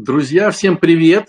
[0.00, 1.28] Друзья, всем привет!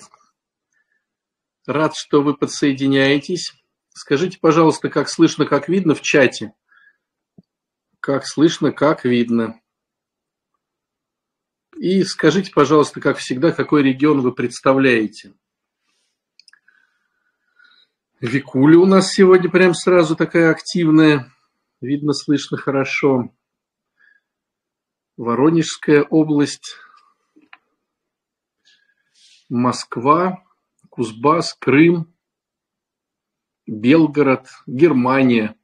[1.66, 3.52] Рад, что вы подсоединяетесь.
[3.96, 6.54] Скажите, пожалуйста, как слышно, как видно в чате?
[8.00, 9.60] Как слышно, как видно.
[11.78, 15.34] И скажите, пожалуйста, как всегда, какой регион вы представляете?
[18.20, 21.34] Викуля у нас сегодня прям сразу такая активная.
[21.82, 23.34] Видно, слышно хорошо.
[25.18, 26.76] Воронежская область–
[29.50, 30.44] Москва,
[30.90, 32.14] Кузбасс, Крым,
[33.68, 35.56] Белгород, Германия.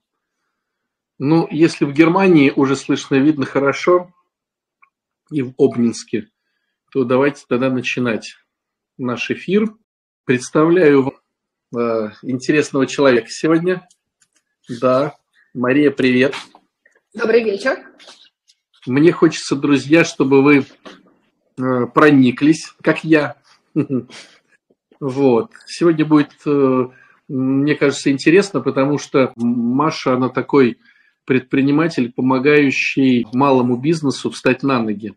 [1.17, 4.11] Ну, если в Германии уже слышно, видно хорошо,
[5.31, 6.29] и в Обнинске,
[6.91, 8.35] то давайте тогда начинать
[8.97, 9.73] наш эфир.
[10.25, 11.13] Представляю
[11.75, 13.87] э, интересного человека сегодня.
[14.81, 15.15] Да,
[15.53, 16.35] Мария, привет.
[17.13, 17.77] Добрый вечер.
[18.85, 20.65] Мне хочется, друзья, чтобы вы
[21.57, 23.37] э, прониклись, как я,
[24.99, 25.51] вот.
[25.65, 26.87] Сегодня будет, э,
[27.27, 30.79] мне кажется, интересно, потому что Маша, она такой
[31.25, 35.13] предприниматель, помогающий малому бизнесу встать на ноги.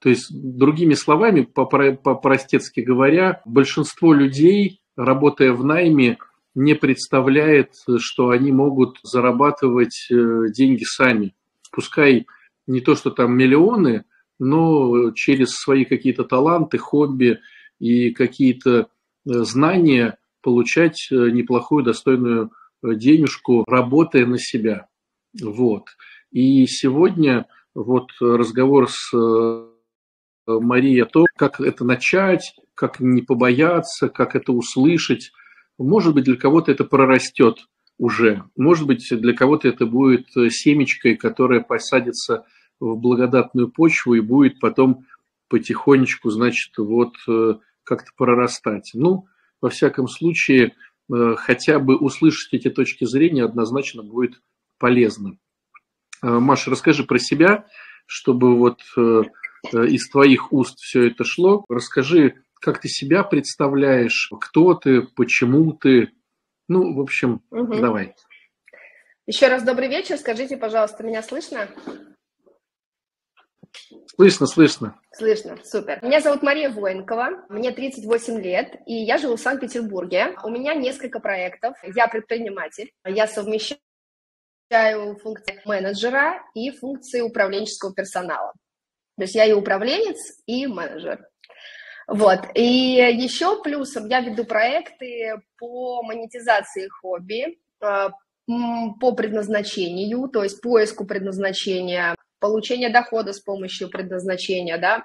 [0.00, 6.18] То есть, другими словами, по-простецки говоря, большинство людей, работая в найме,
[6.54, 11.34] не представляет, что они могут зарабатывать э, деньги сами.
[11.70, 12.26] Пускай
[12.66, 14.04] не то, что там миллионы,
[14.38, 17.40] но через свои какие-то таланты, хобби–
[17.80, 18.84] и какие-то э,
[19.24, 24.86] знания получать э, неплохую, достойную э, денежку, работая на себя.
[25.40, 25.86] Вот.
[26.30, 29.10] И сегодня вот разговор с
[30.46, 35.32] Марией о том, как это начать, как не побояться, как это услышать.
[35.78, 38.44] Может быть, для кого-то это прорастет уже.
[38.56, 42.44] Может быть, для кого-то это будет семечкой, которая посадится
[42.80, 45.06] в благодатную почву и будет потом
[45.48, 47.14] потихонечку, значит, вот
[47.90, 48.92] как-то прорастать.
[48.94, 49.26] Ну,
[49.60, 50.76] во всяком случае,
[51.12, 54.40] э, хотя бы услышать эти точки зрения однозначно будет
[54.78, 55.38] полезно.
[56.22, 57.66] Э, Маша, расскажи про себя,
[58.06, 59.22] чтобы вот э,
[59.72, 61.64] из твоих уст все это шло.
[61.68, 66.12] Расскажи, как ты себя представляешь, кто ты, почему ты.
[66.68, 67.74] Ну, в общем, угу.
[67.74, 68.14] давай.
[69.26, 70.16] Еще раз добрый вечер.
[70.16, 71.68] Скажите, пожалуйста, меня слышно?
[74.20, 75.00] Слышно, слышно.
[75.12, 75.98] Слышно, супер.
[76.02, 80.36] Меня зовут Мария Воинкова, мне 38 лет, и я живу в Санкт-Петербурге.
[80.44, 83.80] У меня несколько проектов, я предприниматель, я совмещаю
[85.22, 88.52] функции менеджера и функции управленческого персонала.
[89.16, 91.26] То есть я и управленец, и менеджер.
[92.06, 92.40] Вот.
[92.54, 98.08] И еще плюсом я веду проекты по монетизации хобби, э,
[99.00, 105.04] по предназначению, то есть поиску предназначения получение дохода с помощью предназначения, да,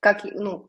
[0.00, 0.68] как, ну,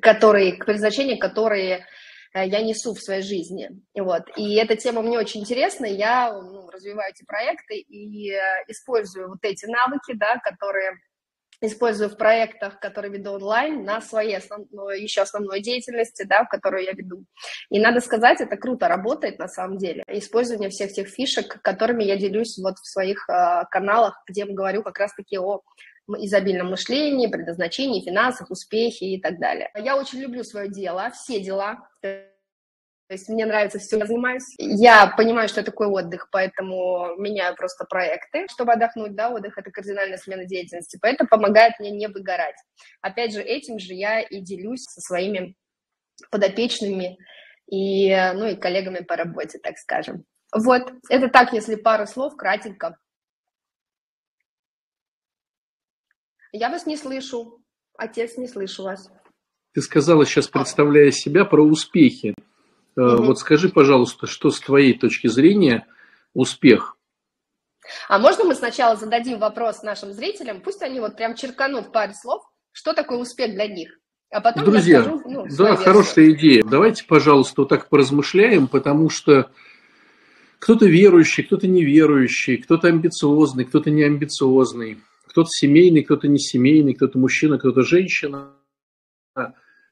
[0.00, 1.86] которые, предназначения, которые
[2.32, 3.70] э, я несу в своей жизни.
[3.98, 4.22] Вот.
[4.36, 9.40] И эта тема мне очень интересна, я ну, развиваю эти проекты и э, использую вот
[9.42, 10.92] эти навыки, да, которые
[11.60, 16.84] использую в проектах, которые веду онлайн, на своей основной, еще основной деятельности, да, в которую
[16.84, 17.24] я веду.
[17.70, 20.04] И надо сказать, это круто работает на самом деле.
[20.08, 24.82] Использование всех тех фишек, которыми я делюсь вот в своих э, каналах, где я говорю
[24.82, 25.60] как раз-таки о
[26.18, 29.70] изобильном мышлении, предназначении, финансах, успехе и так далее.
[29.76, 31.88] Я очень люблю свое дело, все дела.
[33.10, 34.54] То есть мне нравится все, я занимаюсь.
[34.56, 40.16] Я понимаю, что такое отдых, поэтому меняю просто проекты, чтобы отдохнуть, да, отдых– это кардинальная
[40.16, 42.54] смена деятельности, поэтому помогает мне не выгорать.
[43.00, 45.56] Опять же, этим же я и делюсь со своими
[46.30, 47.18] подопечными
[47.66, 50.24] и, ну, и коллегами по работе, так скажем.
[50.54, 52.96] Вот, это так, если пару слов, кратенько.
[56.52, 57.60] Я вас не слышу,
[57.98, 59.10] отец, не слышу вас.
[59.74, 62.36] Ты сказала сейчас, представляя себя, про успехи.
[62.96, 63.22] Угу.
[63.24, 65.86] Вот скажи, пожалуйста, что с твоей точки зрения
[66.34, 66.96] успех?
[68.08, 72.14] А можно мы сначала зададим вопрос нашим зрителям, пусть они вот прям черканут в паре
[72.14, 72.42] слов,
[72.72, 73.98] что такое успех для них?
[74.30, 76.62] А потом Друзья, скажу, ну, да, хорошая идея.
[76.62, 79.50] Давайте, пожалуйста, вот так поразмышляем, потому что
[80.60, 87.18] кто-то верующий, кто-то неверующий, кто-то амбициозный, кто-то не амбициозный, кто-то семейный, кто-то не семейный, кто-то
[87.18, 88.52] мужчина, кто-то женщина.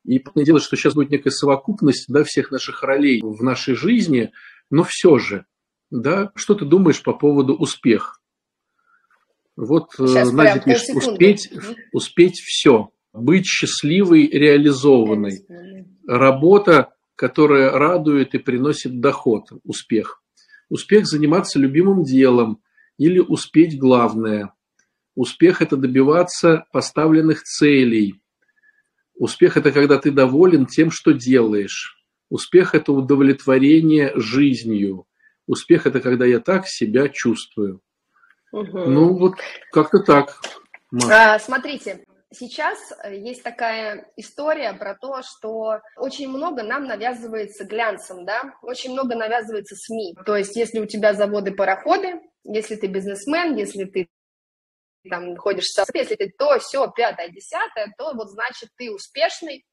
[0.04, 4.32] И понятное дело, что сейчас будет некая совокупность да, всех наших ролей в нашей жизни,
[4.70, 5.46] но все же,
[5.90, 8.18] да, что ты думаешь по поводу успеха?
[9.56, 11.52] Вот, сейчас Надя пишет, успеть,
[11.92, 15.44] успеть все, быть счастливой, реализованной.
[16.06, 20.22] Работа, которая радует и приносит доход, успех.
[20.68, 22.62] Успех заниматься любимым делом
[22.98, 24.54] или успеть главное.
[25.16, 28.22] Успех– это добиваться поставленных целей–
[29.18, 31.96] Успех– это когда ты доволен тем, что делаешь.
[32.30, 35.06] Успех– это удовлетворение жизнью.
[35.46, 37.80] Успех– это когда я так себя чувствую.
[38.52, 38.78] Угу.
[38.78, 39.34] Ну, вот
[39.72, 40.40] как-то так.
[41.10, 42.78] А, смотрите, сейчас
[43.10, 49.74] есть такая история про то, что очень много нам навязывается глянцем, да, очень много навязывается
[49.74, 50.14] СМИ.
[50.24, 54.08] То есть, если у тебя заводы-пароходы, если ты бизнесмен, если ты
[55.08, 59.64] там ходишь в если ты то, все, пятое, десятое, то вот значит ты успешный,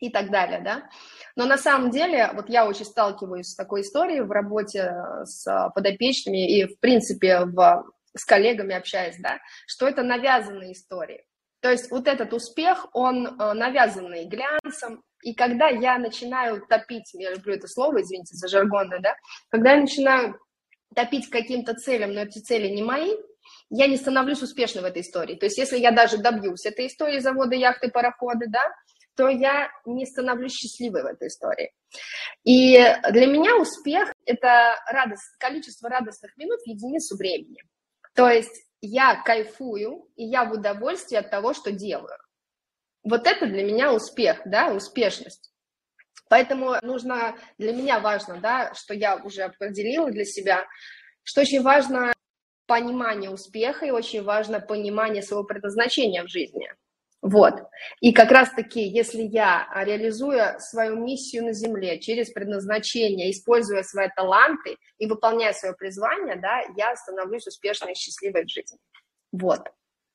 [0.00, 0.88] и так далее, да.
[1.36, 4.94] Но на самом деле, вот я очень сталкиваюсь с такой историей в работе
[5.24, 7.84] с подопечными и, в принципе, в,
[8.16, 11.24] с коллегами общаясь, да, что это навязанные истории.
[11.60, 17.34] То есть вот этот успех, он э, навязанный глянцем, и когда я начинаю топить, я
[17.34, 19.14] люблю это слово, извините за жаргонное, да,
[19.50, 20.38] когда я начинаю
[20.94, 23.14] топить каким-то целям, но эти цели не мои,
[23.70, 25.36] я не становлюсь успешной в этой истории.
[25.36, 28.62] То есть если я даже добьюсь этой истории завода яхты, пароходы, да,
[29.16, 31.72] то я не становлюсь счастливой в этой истории.
[32.44, 32.78] И
[33.10, 37.62] для меня успех– это радость, количество радостных минут в единицу времени.
[38.14, 42.16] То есть я кайфую, и я в удовольствии от того, что делаю.
[43.02, 45.52] Вот это для меня успех, да, успешность.
[46.28, 50.66] Поэтому нужно, для меня важно, да, что я уже определила для себя,
[51.22, 52.12] что очень важно
[52.70, 56.68] понимание успеха и очень важно понимание своего предназначения в жизни.
[57.20, 57.54] Вот.
[58.00, 64.76] И как раз-таки, если я, реализуя свою миссию на Земле через предназначение, используя свои таланты
[64.98, 68.78] и выполняя свое призвание, да, я становлюсь успешной и счастливой в жизни.
[69.32, 69.62] Вот.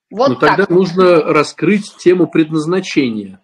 [0.10, 0.56] Вот Но так.
[0.56, 3.42] тогда нужно раскрыть тему предназначения.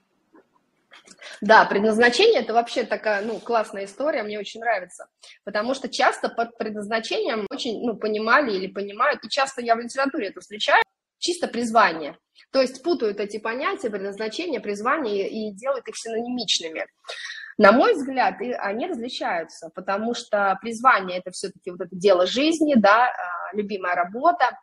[1.42, 5.08] Да, предназначение это вообще такая, ну, классная история, мне очень нравится,
[5.44, 10.28] потому что часто под предназначением очень, ну, понимали или понимают, и часто я в литературе
[10.28, 10.84] это встречаю,
[11.18, 12.16] чисто призвание.
[12.52, 16.86] То есть путают эти понятия, предназначение, призвание и делают их синонимичными.
[17.58, 23.08] На мой взгляд, они различаются, потому что призвание– это все-таки вот это дело жизни, да,
[23.08, 24.60] а, любимая работа,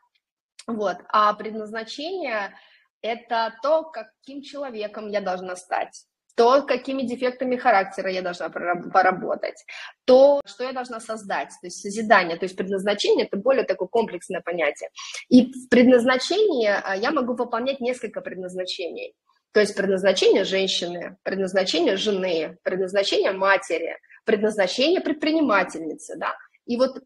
[0.68, 2.56] вот, а предназначение–
[3.02, 6.06] это то, каким человеком я должна стать
[6.38, 9.64] то, какими дефектами характера я должна поработать,
[10.04, 14.40] то, что я должна создать, то есть созидание, то есть предназначение– это более такое комплексное
[14.40, 14.90] понятие.
[15.28, 19.16] И в предназначении а, я могу выполнять несколько предназначений.
[19.50, 26.36] То есть предназначение женщины, предназначение жены, предназначение матери, предназначение предпринимательницы, да.
[26.66, 27.02] И вот,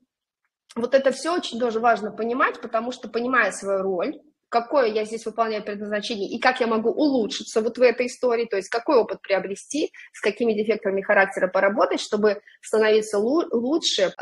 [0.76, 4.20] вот это все очень тоже важно понимать, потому что, понимая свою роль,
[4.52, 8.56] какое я здесь выполняю предназначение и как я могу улучшиться вот в этой истории, то
[8.56, 14.12] есть какой опыт приобрести, с какими дефектами характера поработать, чтобы становиться лучше,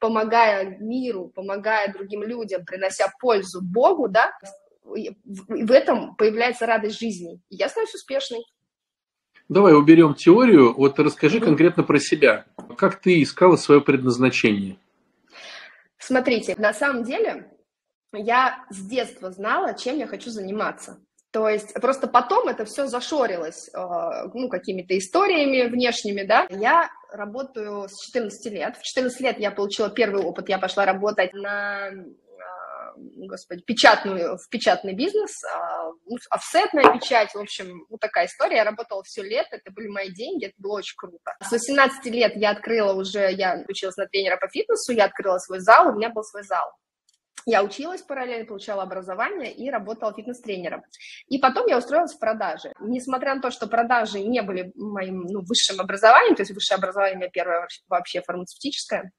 [0.00, 4.32] помогая миру, помогая другим людям, принося пользу Богу, да,
[4.82, 7.38] в этом появляется радость жизни.
[7.50, 8.44] И я становлюсь успешной.
[9.50, 10.74] Давай уберем теорию.
[10.74, 11.44] Вот расскажи mm-hmm.
[11.44, 12.46] конкретно про себя.
[12.78, 14.78] Как ты искала свое предназначение?
[15.98, 17.50] Смотрите, на самом деле
[18.16, 20.98] я с детства знала, чем я хочу заниматься.
[21.34, 23.78] То есть просто потом это все зашорилось, э,
[24.34, 26.46] ну, какими-то историями внешними, да.
[26.48, 28.76] Я работаю с 14 лет.
[28.76, 31.92] В 14 лет я получила первый опыт, я пошла работать на э,
[33.26, 38.58] господи, печатную, в печатный бизнес, а, ну, офсетная печать, в общем, вот такая история.
[38.58, 41.34] Я работала все лето, это были мои деньги, это было очень круто.
[41.40, 45.58] С 18 лет я открыла уже, я училась на тренера по фитнесу, я открыла свой
[45.58, 46.70] зал, у меня был свой зал.
[47.46, 50.82] Я училась параллельно, получала образование и работала фитнес-тренером.
[51.28, 52.72] И потом я устроилась в продажи.
[52.80, 57.16] Несмотря на то, что продажи не были моим ну, высшим образованием, то есть высшее образование
[57.16, 59.12] у меня первое вообще фармацевтическое,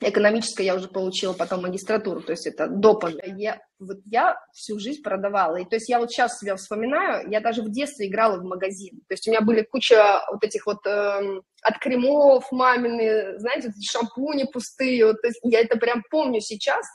[0.00, 3.12] экономическое я уже получила потом магистратуру, то есть это допом.
[3.36, 5.56] Я, вот я всю жизнь продавала.
[5.56, 9.00] И то есть я вот сейчас себя вспоминаю, я даже в детстве играла в магазин.
[9.08, 14.44] То есть у меня были куча вот этих вот э, от кремов мамины, знаете, шампуни
[14.44, 15.06] пустые.
[15.06, 16.86] Вот, то есть я это прям помню сейчас.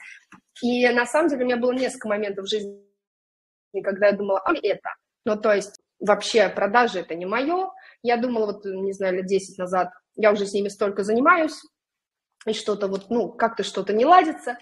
[0.61, 2.81] И на самом деле у меня было несколько моментов в жизни,
[3.83, 4.95] когда я думала, а это.
[5.25, 7.71] Ну, то есть вообще продажи это не мое.
[8.03, 11.59] Я думала, вот, не знаю, лет 10 назад, я уже с ними столько занимаюсь,
[12.45, 14.57] и что-то вот, ну, как-то что-то не ладится.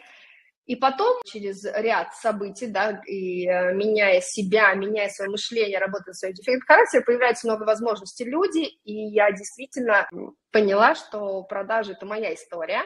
[0.66, 6.32] И потом, через ряд событий, да, и э, меняя себя, меняя свое мышление, работая свой
[6.32, 10.08] дефект характера, появляются много возможностей люди, и я действительно
[10.52, 12.82] поняла, что продажи– это моя история.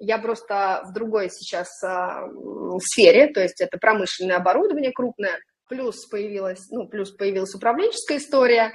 [0.00, 2.26] Я просто в другой сейчас а,
[2.80, 5.38] сфере, то есть это промышленное оборудование крупное,
[5.68, 8.72] плюс появилась, ну, плюс появилась управленческая история,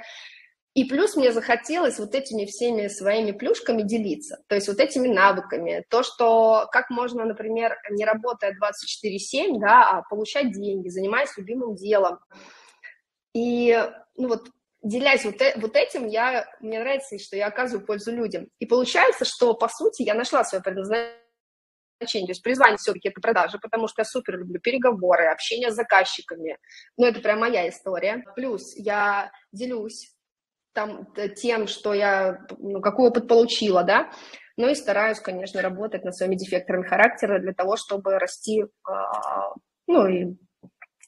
[0.74, 5.84] и плюс мне захотелось вот этими всеми своими плюшками делиться, то есть вот этими навыками,
[5.90, 12.18] то, что как можно, например, не работая 24-7, да, а получать деньги, занимаясь любимым делом.
[13.34, 13.76] И
[14.16, 14.48] ну вот
[14.86, 18.48] делясь вот, э, вот этим, я, мне нравится, что я оказываю пользу людям.
[18.58, 21.16] И получается, что, по сути, я нашла свое предназначение.
[21.98, 26.58] То есть призвание все-таки это продажи, потому что я супер люблю переговоры, общение с заказчиками.
[26.96, 28.24] Ну, это прям моя история.
[28.36, 30.12] Плюс я делюсь
[30.72, 34.10] там тем, что я, ну, какой опыт получила, да,
[34.58, 39.54] ну и стараюсь, конечно, работать над своими дефекторами характера для того, чтобы расти, а,
[39.86, 40.36] ну и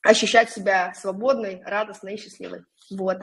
[0.02, 2.64] ощущать себя свободной, радостной и счастливой.
[2.90, 3.18] Вот.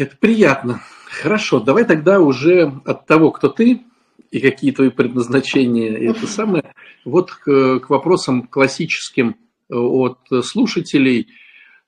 [0.00, 0.80] Это приятно.
[1.04, 3.82] Хорошо, давай тогда уже от того, кто ты
[4.30, 6.72] и какие твои предназначения, это самое,
[7.04, 9.36] вот к, к вопросам классическим
[9.68, 11.28] э, от слушателей.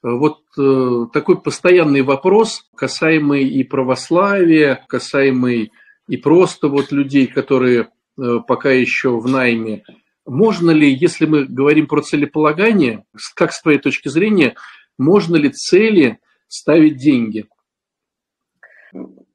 [0.03, 5.73] Вот э, такой постоянный вопрос, касаемый и православия, касаемый
[6.07, 7.89] и просто вот людей, которые
[8.19, 9.85] э, пока еще в найме.
[10.27, 14.55] Можно ли, если мы говорим про целеполагание, как с твоей точки зрения,
[14.99, 17.47] можно ли цели ставить деньги?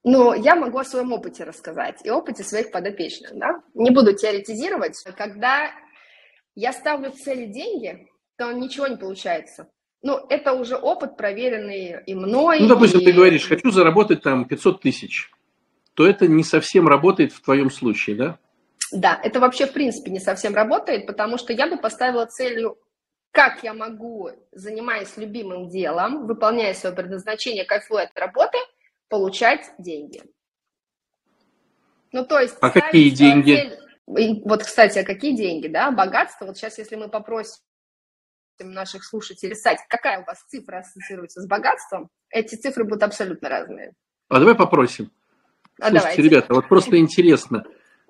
[0.09, 3.31] Ну, я могу о своем опыте рассказать и опыте своих подопечных.
[3.37, 3.61] Да?
[3.73, 4.95] Не буду теоретизировать.
[5.17, 5.69] Когда
[6.55, 9.67] я ставлю цели деньги, то ничего не получается.
[10.01, 12.61] Ну, это уже опыт, проверенный и мной.
[12.61, 13.03] Ну, допустим, и...
[13.05, 15.29] ты говоришь, хочу заработать там 500 тысяч,
[15.93, 18.39] то это не совсем работает в твоем случае, да?
[18.93, 22.77] Да, это вообще в принципе не совсем работает, потому что я бы поставила целью
[23.31, 28.57] как я могу, занимаясь любимым делом, выполняя свое предназначение, кайфуя от работы,
[29.09, 30.21] получать деньги.
[32.11, 32.57] Ну, то есть...
[32.61, 33.77] А какие деньги?
[34.05, 35.91] Вот, кстати, а какие деньги, да?
[35.91, 36.45] Богатство.
[36.45, 37.59] Вот сейчас, если мы попросим
[38.59, 43.93] наших слушателей писать, какая у вас цифра ассоциируется с богатством, эти цифры будут абсолютно разные.
[44.29, 45.11] А давай попросим.
[45.79, 46.21] А Слушайте, давайте.
[46.21, 47.65] ребята, вот просто интересно.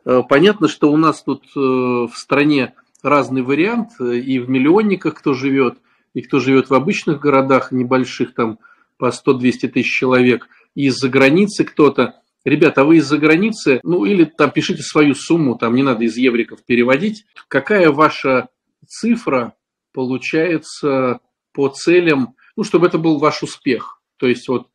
[0.06, 5.16] Э, понятно, что у нас тут э, в стране разный вариант, э, и в миллионниках
[5.16, 5.80] кто живет,
[6.14, 8.60] и кто живет в обычных городах небольших, там
[8.98, 12.22] по 100-200 тысяч человек, и из-за границы кто-то.
[12.44, 16.16] Ребята, а вы из-за границы, ну или там пишите свою сумму, там не надо из
[16.18, 17.26] евриков переводить.
[17.48, 18.50] Какая ваша
[18.88, 19.54] цифра
[19.92, 21.20] получается
[21.52, 24.02] по целям, ну, чтобы это был ваш успех?
[24.18, 24.70] То есть вот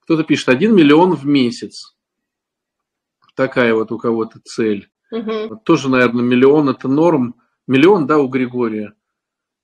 [0.00, 1.94] кто-то пишет 1 миллион в месяц.
[3.34, 4.90] Такая вот у кого-то цель.
[5.10, 5.60] Угу.
[5.64, 7.36] Тоже, наверное, миллион это норм.
[7.66, 8.94] Миллион, да, у Григория.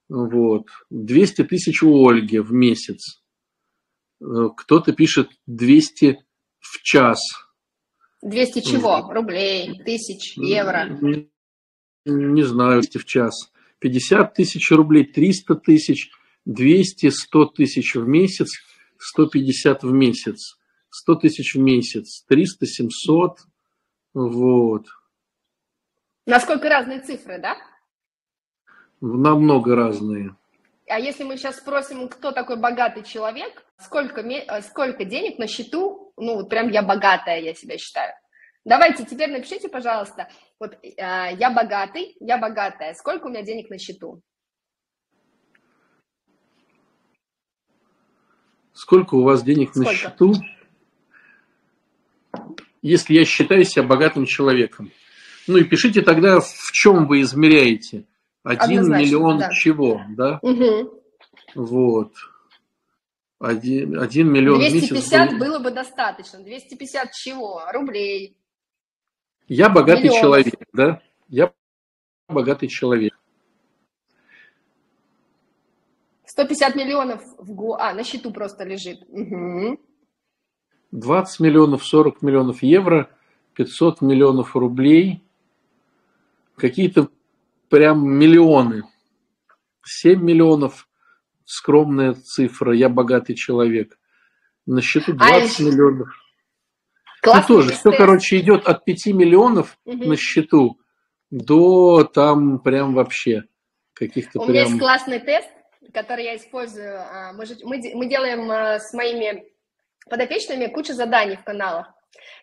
[0.08, 0.66] Вот.
[0.90, 3.22] 200 тысяч у Ольги в месяц.
[4.20, 6.24] Э, кто-то пишет 200
[6.60, 7.20] в час.
[8.22, 9.10] 200 чего?
[9.12, 10.88] Рублей, тысяч, евро?
[11.00, 11.30] Не,
[12.04, 13.52] не знаю, 200 в час.
[13.78, 16.10] 50 тысяч рублей, 300 тысяч,
[16.44, 18.50] 200, 100 тысяч в месяц,
[18.98, 20.58] 150 в месяц.
[20.90, 23.38] 100 тысяч в месяц, 300, 700,
[24.14, 24.86] вот.
[26.26, 27.56] Насколько разные цифры, да?
[29.00, 30.34] Намного разные.
[30.88, 36.12] А если мы сейчас спросим, кто такой богатый человек, сколько, э, сколько денег на счету,
[36.16, 38.14] ну, вот прям я богатая, я себя считаю.
[38.64, 40.28] Давайте теперь напишите, пожалуйста,
[40.58, 44.22] вот э, я богатый, я богатая, сколько у меня денег на счету?
[48.72, 49.90] Сколько у вас денег сколько?
[49.90, 50.34] на счету?
[52.80, 54.92] Если я считаю себя богатым человеком.
[55.46, 58.04] Ну и пишите тогда, в чем вы измеряете.
[58.48, 59.50] Один Однозначно, миллион да.
[59.52, 60.38] чего, да?
[60.40, 61.02] Угу.
[61.54, 62.14] Вот.
[63.38, 66.38] Один, один миллион 250 месяц было бы достаточно.
[66.42, 67.60] 250 чего?
[67.70, 68.38] Рублей.
[69.48, 70.20] Я богатый Миллионов.
[70.20, 71.02] человек, да?
[71.28, 71.52] Я
[72.26, 73.12] богатый человек.
[76.24, 77.74] 150 миллионов в го...
[77.74, 79.02] А, на счету просто лежит.
[79.10, 79.78] Угу.
[80.92, 83.10] 20 миллионов, 40 миллионов евро,
[83.56, 85.22] 500 миллионов рублей,
[86.56, 87.10] какие-то
[87.68, 88.82] прям миллионы.
[89.84, 90.88] 7 миллионов
[91.44, 93.98] скромная цифра, я богатый человек.
[94.66, 96.08] На счету 20 а миллионов.
[97.24, 100.04] Ну тоже, все, короче, идет от 5 миллионов угу.
[100.04, 100.78] на счету
[101.30, 103.44] до там прям вообще
[103.94, 104.52] каких-то У прям...
[104.52, 105.48] меня есть классный тест,
[105.92, 107.00] который я использую.
[107.00, 109.44] А, мы, же, мы, мы делаем а, с моими
[110.08, 111.88] подопечными кучу заданий в каналах.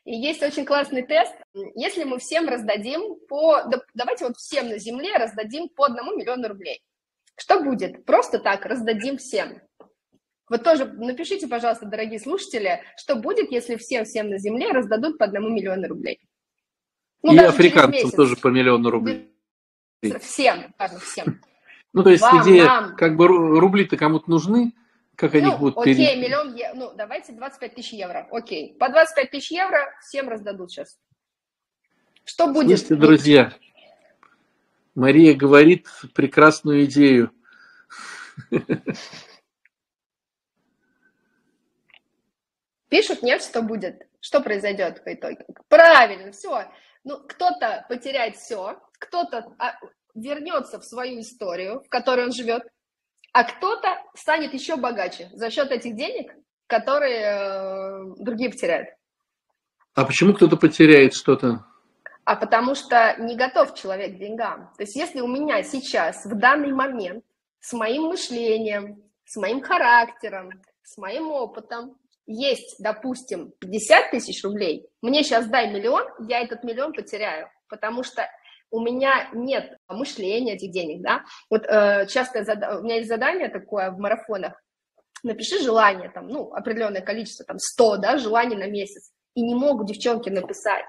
[0.03, 1.33] И есть очень классный тест.
[1.75, 3.63] Если мы всем раздадим по...
[3.93, 6.81] Давайте вот всем на Земле раздадим по одному миллиону рублей.
[7.37, 8.05] Что будет?
[8.05, 9.61] Просто так раздадим всем.
[10.47, 15.49] Вот тоже напишите, пожалуйста, дорогие слушатели, что будет, если всем-всем на Земле раздадут по одному
[15.49, 16.19] миллиону рублей.
[17.23, 19.31] Ну, И африканцам тоже по миллиону рублей.
[20.21, 21.41] Всем, кажется, всем.
[21.93, 22.95] Ну, то есть Вам, идея, нам.
[22.95, 24.73] как бы рубли-то кому-то нужны,
[25.15, 25.77] как ну, они будут?
[25.77, 26.17] Окей, перед...
[26.17, 26.73] миллион евро.
[26.75, 28.27] Ну, давайте 25 тысяч евро.
[28.31, 28.75] Окей.
[28.77, 30.97] По 25 тысяч евро всем раздадут сейчас.
[32.23, 32.79] Что будет?
[32.79, 33.53] Слушайте, друзья,
[34.95, 37.31] Мария говорит прекрасную идею.
[42.89, 44.07] Пишут нет, что будет.
[44.19, 45.45] Что произойдет в итоге?
[45.67, 46.71] Правильно, все.
[47.03, 49.75] Ну, кто-то потеряет все, кто-то а,
[50.15, 52.63] вернется в свою историю, в которой он живет,
[53.35, 56.33] а кто-то станет еще богаче за счет этих денег,
[56.67, 58.87] которые э, другие потеряют.
[59.93, 61.65] А почему кто-то потеряет что-то?
[62.23, 64.71] А потому что не готов человек к деньгам.
[64.77, 67.25] То есть если у меня сейчас, в данный момент,
[67.59, 70.51] с моим мышлением, с моим характером,
[70.83, 76.93] с моим опытом, есть, допустим, 50 тысяч рублей, мне сейчас дай миллион, я этот миллион
[76.93, 78.25] потеряю, потому что
[78.71, 81.23] у меня нет мышления этих денег, да.
[81.49, 82.79] Вот э, часто зад...
[82.79, 84.61] у меня есть задание такое в марафонах,
[85.23, 89.87] напиши желание, там, ну, определенное количество, там, 100, да, желаний на месяц, и не могут
[89.87, 90.85] девчонки написать.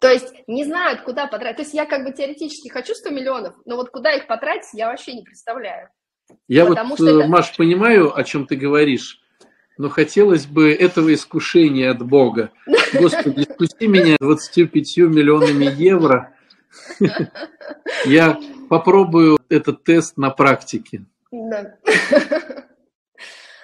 [0.00, 1.56] То есть не знают, куда потратить.
[1.56, 4.88] То есть я как бы теоретически хочу 100 миллионов, но вот куда их потратить, я
[4.88, 5.88] вообще не представляю.
[6.48, 7.28] Я Потому вот, что это...
[7.28, 9.22] Маш, понимаю, о чем ты говоришь
[9.78, 12.50] но хотелось бы этого искушения от Бога.
[12.94, 16.34] Господи, спусти меня 25 миллионами евро.
[18.04, 21.04] Я попробую этот тест на практике.
[21.30, 21.76] Да.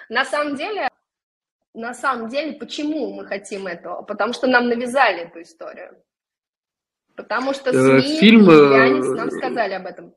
[0.09, 0.89] На самом деле,
[1.75, 4.03] на самом деле, почему мы хотим этого?
[4.03, 5.97] Потому что нам навязали эту историю.
[7.17, 10.15] Потому что э, СМИ фильм, и нам сказали об этом.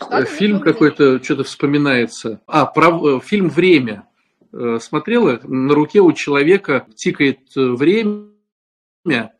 [0.00, 2.40] Что фильм какой-то, что-то вспоминается.
[2.46, 4.06] А, про, фильм «Время».
[4.56, 8.28] Э, смотрела, на руке у человека тикает э, время,
[9.04, 9.32] да,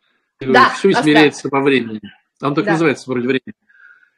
[0.77, 2.01] все измеряется во времени.
[2.43, 2.73] Он так да.
[2.73, 3.41] называется вроде.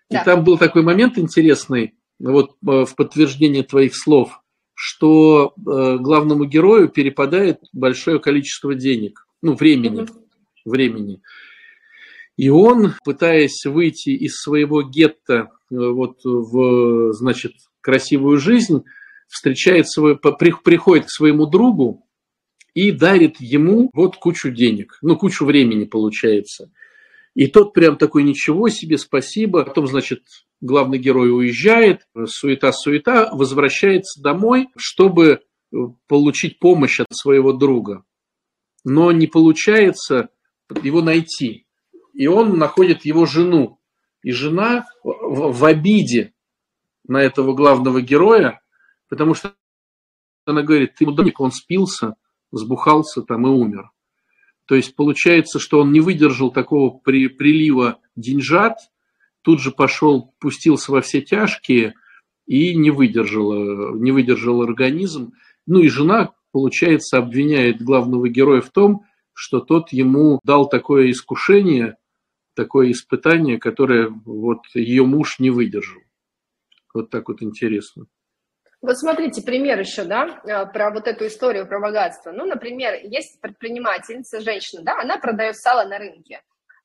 [0.09, 0.21] Да.
[0.23, 4.41] И там был такой момент интересный, вот э, в подтверждение твоих слов,
[4.73, 10.13] что главному герою перепадает большое количество денег, ну, времени, угу.
[10.65, 11.21] времени.
[12.37, 18.83] И он, пытаясь выйти из своего гетто вот в, значит, красивую жизнь,
[19.29, 22.07] встречает свой, приходит к своему другу
[22.75, 26.71] и дарит ему вот кучу денег, ну, кучу времени получается.
[27.35, 29.65] И тот прям такой, ничего себе, спасибо.
[29.65, 30.23] Потом, значит,
[30.63, 35.77] главный герой уезжает, суета-суета, возвращается домой, чтобы э,
[36.09, 38.05] получить помощь от своего друга.
[38.85, 40.31] Но не получается
[40.83, 41.67] его найти.
[42.15, 43.81] И он находит его жену.
[44.23, 46.33] И жена в обиде
[47.07, 48.61] на этого главного героя
[49.09, 49.55] Потому что
[50.45, 52.15] она говорит, ты мудак, он спился,
[52.53, 53.91] сбухался там и умер.
[54.67, 58.79] То есть получается, что он не выдержал такого при, прилива деньжат,
[59.43, 61.95] тут же пошел, пустился во все тяжкие
[62.47, 65.33] и не выдержал, не выдержал организм.
[65.67, 71.97] Ну и жена, получается, обвиняет главного героя в том, что тот ему дал такое искушение,
[72.55, 76.01] такое испытание, которое вот ее муж не выдержал.
[76.95, 78.07] Вот так вот интересно.
[78.83, 82.31] Вот смотрите, пример еще, да, э, про вот эту историю про богатство.
[82.33, 86.43] Ну, например, есть предпринимательница, женщина, да, она продает сало на рынке.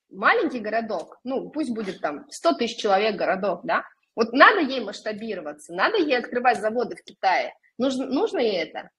[0.10, 3.84] Маленький городок, ну, пусть будет там 100 тысяч человек городок, да,
[4.16, 7.54] вот надо ей масштабироваться, надо ей открывать заводы в Китае.
[7.78, 8.90] Нужно, нужно ей это?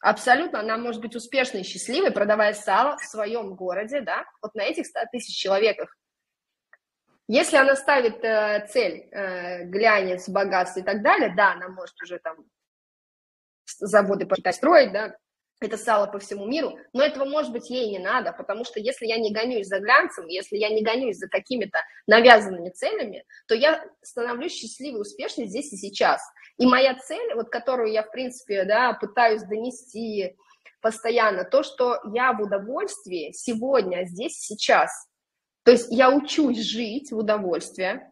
[0.00, 4.62] Абсолютно, она может быть успешной и счастливой, продавая сало в своем городе, да, вот на
[4.62, 5.94] этих 100 тысяч человеках.
[7.32, 12.18] Если она ставит э, цель э, глянец, богатство и так далее, да, она может уже
[12.18, 12.44] там
[13.64, 15.16] заводы почитать строить, да,
[15.58, 19.06] это сало по всему миру, но этого, может быть, ей не надо, потому что если
[19.06, 23.82] я не гонюсь за глянцем, если я не гонюсь за какими-то навязанными целями, то я
[24.02, 26.20] становлюсь счастливой, успешной здесь и сейчас.
[26.58, 30.36] И моя цель, вот которую я, в принципе, да, пытаюсь донести
[30.82, 34.90] постоянно, то, что я в удовольствии сегодня, здесь и сейчас–
[35.64, 38.10] то есть я учусь жить в удовольствие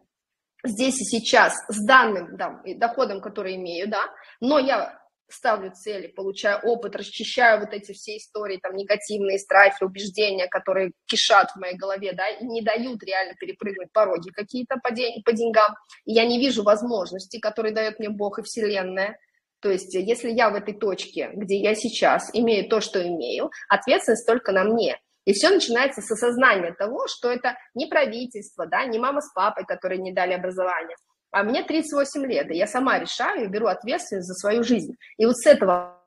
[0.63, 4.03] здесь и сейчас с данным да, доходом, который имею, да,
[4.39, 5.01] но я
[5.33, 11.51] ставлю цели, получаю опыт, расчищаю вот эти все истории, там, негативные страхи, убеждения, которые кишат
[11.51, 15.75] в моей голове, да, и не дают реально перепрыгнуть пороги какие-то по, день, по деньгам.
[16.05, 19.17] И я не вижу возможностей, которые дает мне Бог и Вселенная.
[19.61, 24.27] То есть, если я в этой точке, где я сейчас имею то, что имею, ответственность
[24.27, 24.99] только на мне.
[25.25, 29.65] И все начинается с осознания того, что это не правительство, да, не мама с папой,
[29.65, 30.95] которые не дали образование,
[31.31, 34.95] а мне 38 лет, и я сама решаю и беру ответственность за свою жизнь.
[35.17, 36.01] И вот с этого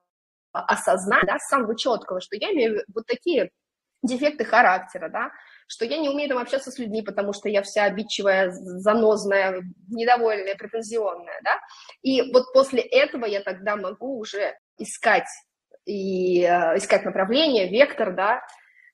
[0.53, 3.51] осознания, да, с самого четкого, что я имею вот такие
[4.03, 5.31] дефекты характера, да,
[5.67, 10.57] что я не умею там общаться с людьми, потому что я вся обидчивая, занозная, недовольная,
[10.57, 11.59] претензионная, да,
[12.03, 15.29] и вот после этого я тогда могу уже искать
[15.87, 18.43] и э, искать направление, вектор, да,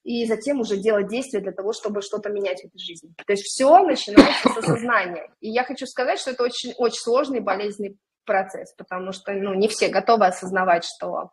[0.03, 3.13] и затем уже делать действия для того, чтобы что-то менять в этой жизни.
[3.27, 5.31] То есть все начинается с осознания.
[5.41, 9.69] И я хочу сказать, что это очень, очень сложный болезненный процесс, потому что ну, не
[9.69, 11.31] все готовы осознавать, что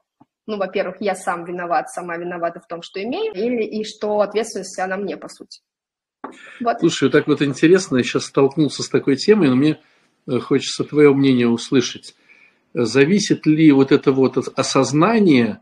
[0.48, 4.80] ну, во-первых, я сам виноват, сама виновата в том, что имею, или и что ответственность
[4.80, 5.60] она мне, по сути.
[6.62, 6.80] Вот.
[6.80, 9.80] Слушай, так вот интересно, я сейчас столкнулся с такой темой, но мне
[10.28, 12.16] э, хочется твое мнение услышать.
[12.74, 15.60] Зависит ли вот это вот осознание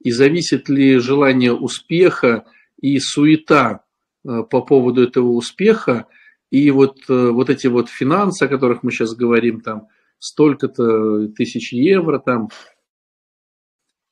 [0.00, 2.46] и зависит ли желание успеха
[2.80, 3.84] и суета
[4.24, 6.06] э, по поводу этого успеха
[6.50, 11.72] и вот, э, вот эти вот финансы, о которых мы сейчас говорим, там столько-то тысяч
[11.72, 12.48] евро, там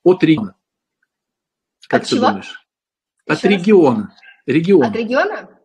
[0.05, 0.55] от региона.
[1.89, 2.29] Как от ты чего?
[2.29, 2.67] думаешь?
[3.27, 4.15] Еще от региона.
[4.47, 4.85] Регион.
[4.85, 5.59] От региона?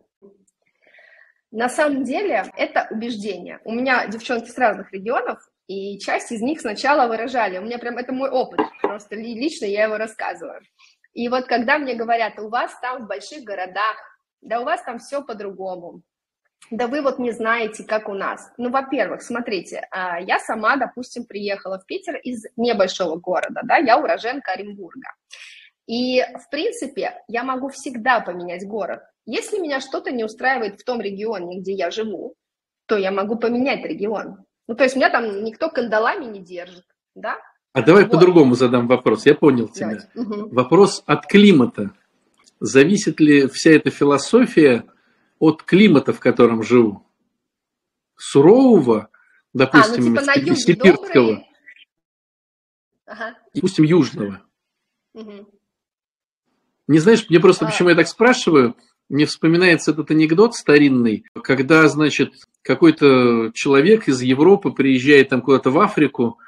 [1.50, 3.60] На самом деле это убеждение.
[3.64, 7.58] У меня девчонки с разных регионов, и часть из них сначала выражали.
[7.58, 10.60] У меня прям это мой опыт, просто лично я его рассказываю.
[11.12, 13.96] И вот когда мне говорят, у вас там в больших городах,
[14.40, 16.02] да у вас там все по-другому,
[16.70, 18.50] да вы вот не знаете, как у нас.
[18.56, 23.98] Ну, во-первых, смотрите, а, я сама, допустим, приехала в Питер из небольшого города, да, я
[23.98, 25.08] уроженка Оренбурга.
[25.86, 29.02] И, в принципе, я могу всегда поменять город.
[29.26, 32.34] Если меня что-то не устраивает в том регионе, где я живу,
[32.86, 34.44] то я могу поменять регион.
[34.66, 37.36] Ну, то есть меня там никто кандалами не держит, да?
[37.72, 38.12] А давай вот.
[38.12, 39.26] по-другому задам вопрос.
[39.26, 39.98] Я понял тебя.
[40.14, 40.50] Угу.
[40.50, 41.90] Вопрос от климата.
[42.60, 44.84] Зависит ли вся эта философия
[45.38, 47.04] от климата, в котором живу?
[48.16, 49.10] Сурового,
[49.52, 51.44] допустим, а, ну, типа сибирского,
[53.06, 53.36] ага.
[53.52, 54.40] допустим, южного.
[55.14, 55.50] Угу.
[56.86, 57.70] Не знаешь, мне просто, а.
[57.70, 58.76] почему я так спрашиваю,
[59.08, 62.32] мне вспоминается этот анекдот старинный, когда, значит,
[62.64, 66.38] какой-то человек из Европы приезжает там куда-то в Африку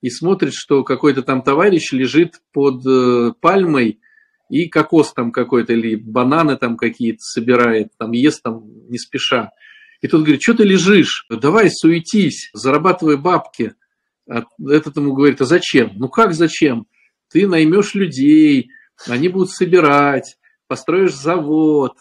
[0.00, 4.00] и смотрит, что какой-то там товарищ лежит под э, пальмой
[4.48, 9.50] и кокос там какой-то или бананы там какие-то собирает, там ест там не спеша.
[10.00, 11.26] И тут говорит, что ты лежишь?
[11.28, 13.74] Давай суетись, зарабатывай бабки.
[14.28, 15.92] А этот ему говорит, а зачем?
[15.96, 16.86] Ну как зачем?
[17.30, 18.70] Ты наймешь людей,
[19.06, 21.94] они будут собирать, построишь завод.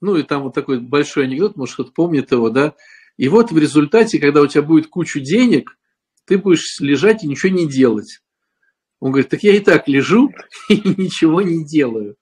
[0.00, 2.74] Ну и там вот такой большой анекдот, может кто-то помнит его, да.
[3.16, 5.78] И вот в результате, когда у тебя будет кучу денег,
[6.26, 8.20] ты будешь лежать и ничего не делать.
[9.00, 10.30] Он говорит, так я и так лежу
[10.68, 12.16] и ничего не делаю.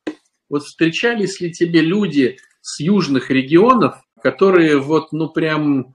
[0.49, 5.95] Вот встречались ли тебе люди с южных регионов, которые вот, ну прям,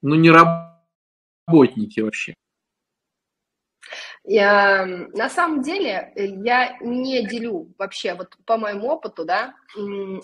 [0.00, 2.34] ну не работники вообще?
[4.30, 9.54] Я, на самом деле, я не делю вообще, вот по моему опыту, да,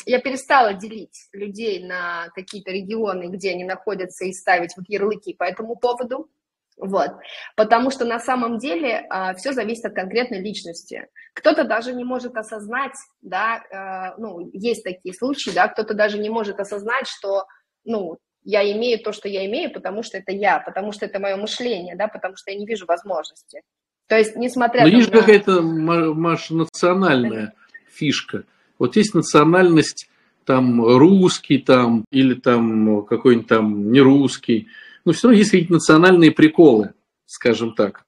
[0.05, 5.45] я перестала делить людей на какие-то регионы, где они находятся, и ставить вот ярлыки по
[5.45, 6.29] этому поводу.
[6.77, 7.13] Вот.
[7.57, 11.07] Потому что на самом деле а, все зависит от конкретной личности.
[11.33, 16.29] Кто-то даже не может осознать, да, а, ну, есть такие случаи, да, кто-то даже не
[16.29, 17.47] может осознать, что,
[17.85, 21.37] ну, я имею то, что я имею, потому что это я, потому что это мое
[21.37, 23.63] мышление, да, потому что я не вижу возможности.
[24.07, 25.21] То есть, несмотря Но есть на...
[25.21, 27.55] какая-то, Маша, национальная
[27.91, 28.45] фишка.
[28.79, 30.09] Вот есть национальность
[30.45, 34.69] там русский там или там какой-нибудь там не русский–
[35.05, 36.95] но все равно есть какие-то национальные приколы,
[37.27, 38.05] скажем так.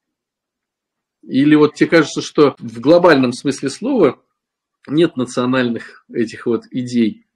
[1.22, 4.22] Или вот тебе кажется, что в глобальном смысле слова
[4.86, 7.26] нет национальных этих вот идей?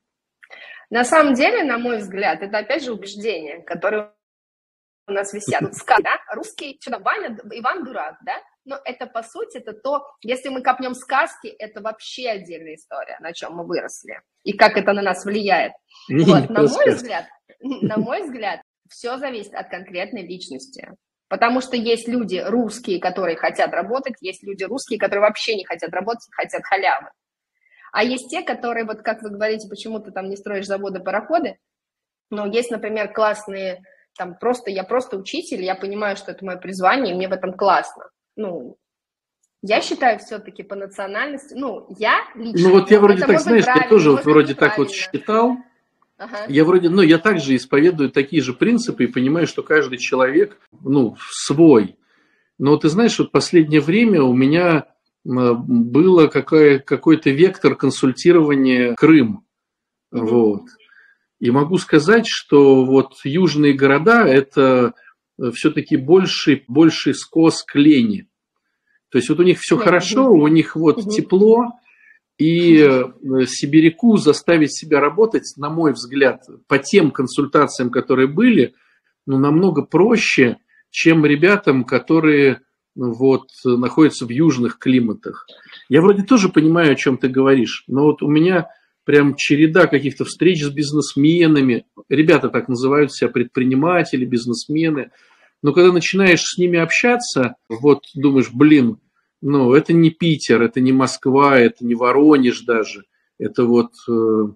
[0.88, 4.12] На самом деле, на мой взгляд, это опять же убеждения, которые
[5.10, 5.62] у нас висят.
[5.74, 6.16] Сказка, да?
[6.34, 8.34] Русский, что там, Ваня, Иван дурак, да?
[8.64, 13.32] Но это, по сути, это то, если мы копнем сказки, это вообще отдельная история, на
[13.32, 15.72] чем мы выросли, и как это на нас влияет.
[16.08, 17.26] Вот, на мой взгляд,
[17.60, 20.90] на мой взгляд, все зависит от конкретной личности.
[21.28, 25.90] Потому что есть люди русские, которые хотят работать, есть люди русские, которые вообще не хотят
[25.92, 27.10] работать, хотят халявы.
[27.92, 31.56] А есть те, которые, вот как вы говорите, почему ты там не строишь заводы, пароходы,
[32.30, 33.82] но есть, например, классные,
[34.20, 37.54] там просто, я просто учитель, я понимаю, что это мое призвание, и мне в этом
[37.54, 38.10] классно.
[38.36, 38.76] Ну,
[39.62, 42.68] я считаю все-таки по национальности, ну, я лично...
[42.68, 45.56] Ну, вот я вроде так, знаешь, я тоже вот вроде так вот считал,
[46.18, 46.36] Ага.
[46.50, 51.16] Я вроде, ну, я также исповедую такие же принципы и понимаю, что каждый человек, ну,
[51.30, 51.96] свой.
[52.58, 54.84] Но ты знаешь, вот последнее время у меня
[55.24, 59.46] было какое, какой-то вектор консультирования Крым.
[60.12, 60.62] mm Вот.
[61.40, 64.94] И могу сказать, что вот южные города– это
[65.54, 68.28] все-таки больший, больший скос к лени.
[69.10, 71.72] То есть вот у них все mm хорошо, у них вот mm тепло,
[72.38, 73.04] и э,
[73.46, 78.74] сибиряку заставить себя работать, на мой взгляд, по тем консультациям, которые были,
[79.26, 80.58] ну, намного проще,
[80.90, 82.60] чем ребятам, которые
[82.94, 85.46] ну, вот, находятся в южных климатах.
[85.88, 88.68] Я вроде тоже понимаю, о чем ты говоришь, но вот у меня
[89.04, 91.86] прям череда каких-то встреч с бизнесменами.
[92.08, 95.10] Ребята так называют себя предприниматели, бизнесмены.
[95.62, 98.98] Но когда начинаешь с ними общаться, вот думаешь, блин,
[99.42, 103.04] ну, это не Питер, это не Москва, это не Воронеж даже.
[103.38, 104.48] Это вот, э,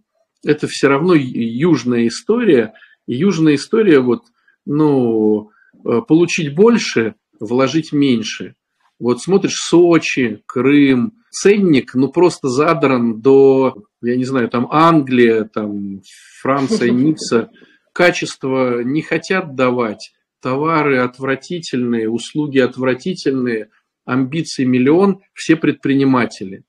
[0.44, 2.74] это все равно южная история.
[3.06, 4.24] И южная история вот,
[4.66, 5.50] ну,
[5.84, 8.56] э, получить больше, вложить меньше.
[8.98, 16.02] Вот смотришь Сочи, Крым, ценник, ну, просто задран до, я не знаю, там Англия, там
[16.40, 17.50] Франция, Ницца.
[17.92, 20.12] Качество не хотят давать,
[20.42, 23.68] товары отвратительные, услуги отвратительные,
[24.04, 26.64] амбиции миллион, все предприниматели.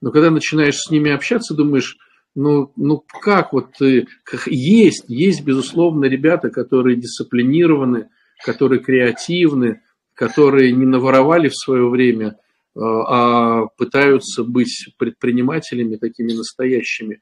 [0.00, 1.96] Но когда начинаешь с ними общаться, думаешь,
[2.34, 8.10] ну, ну как вот ты, как, есть, есть, безусловно, ребята, которые дисциплинированы,
[8.44, 9.80] которые креативны,
[10.14, 12.36] которые не наворовали в свое время,
[12.78, 17.20] а пытаются быть предпринимателями такими настоящими.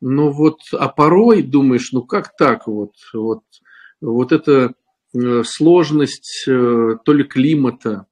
[0.00, 3.44] Но вот, а порой думаешь, ну как так вот, вот,
[4.00, 4.74] вот эта
[5.14, 8.06] э, сложность э, то ли климата,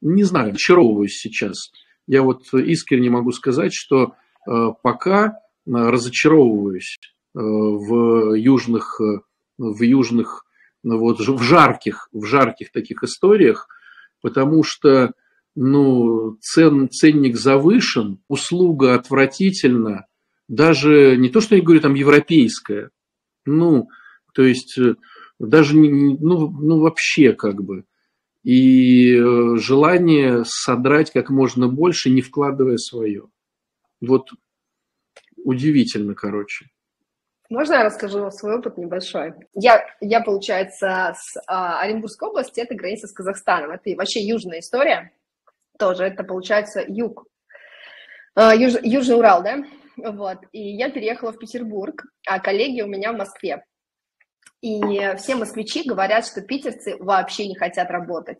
[0.00, 1.70] не знаю, очаровываюсь сейчас.
[2.06, 4.14] Я вот искренне могу сказать, что
[4.48, 5.30] э, пока э,
[5.66, 8.98] разочаровываюсь э, в южных,
[9.58, 10.46] в южных,
[10.82, 13.68] вот в жарких, в жарких таких историях,
[14.20, 15.12] потому что
[15.54, 20.06] ну, цен, ценник завышен, услуга отвратительна,
[20.48, 22.90] даже не то, что я говорю, там европейская,
[23.44, 23.88] ну,
[24.34, 24.78] то есть
[25.38, 27.84] даже, не, ну, ну, вообще как бы
[28.42, 33.28] и э, желание содрать как можно больше, не вкладывая свое.
[34.00, 34.30] Вот
[35.36, 36.70] удивительно, короче.
[37.50, 39.34] Можно я расскажу свой опыт небольшой?
[39.54, 43.72] Я, я получается, с а, Оренбургской области, это граница с Казахстаном.
[43.72, 45.12] Это вообще южная история.
[45.76, 47.26] Тоже это, получается, юг.
[48.36, 49.64] А, юж, Южный Урал, да?
[49.96, 50.38] Вот.
[50.52, 53.64] И я переехала в Петербург, а коллеги у меня в Москве.
[54.62, 58.38] И все москвичи говорят, что питерцы вообще не хотят работать.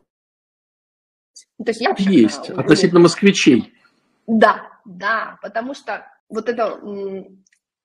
[1.58, 3.72] Ну, то есть, я вообще, есть, относительно москвичей.
[4.28, 6.78] Да, да, потому что вот это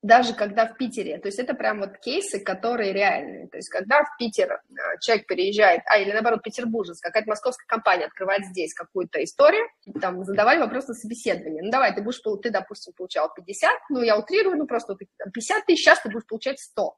[0.06, 3.48] даже когда в Питере, то есть это прям вот кейсы, которые реальные.
[3.48, 8.06] То есть когда в Питер э, человек переезжает, а или наоборот петербуржец, какая-то московская компания
[8.06, 9.68] открывает здесь какую-то историю,
[10.00, 11.64] там задавали вопрос на собеседование.
[11.64, 15.84] Ну давай, ты будешь, ты, допустим, получал 50, ну я утрирую, ну просто 50 тысяч,
[15.84, 16.98] сейчас ты будешь получать 100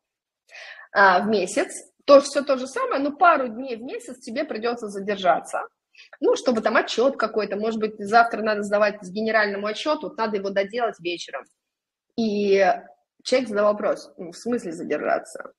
[0.92, 4.90] а, в месяц, то все то же самое, но пару дней в месяц тебе придется
[4.90, 5.62] задержаться.
[6.20, 10.50] Ну, чтобы там отчет какой-то, может быть, завтра надо сдавать с генеральному отчету, надо его
[10.50, 11.46] доделать вечером.
[12.18, 12.66] И
[13.28, 15.52] человек задал вопрос, ну, в смысле задержаться?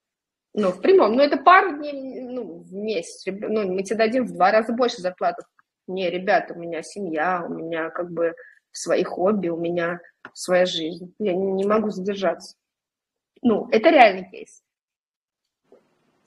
[0.54, 4.32] Ну, в прямом, ну, это пару дней ну, в месяц, ну, мы тебе дадим в
[4.32, 5.42] два раза больше зарплату.
[5.86, 8.34] Не, ребята, у меня семья, у меня как бы
[8.72, 10.00] свои хобби, у меня
[10.32, 12.56] своя жизнь, я не, не могу задержаться.
[13.42, 14.62] Ну, это реальный кейс.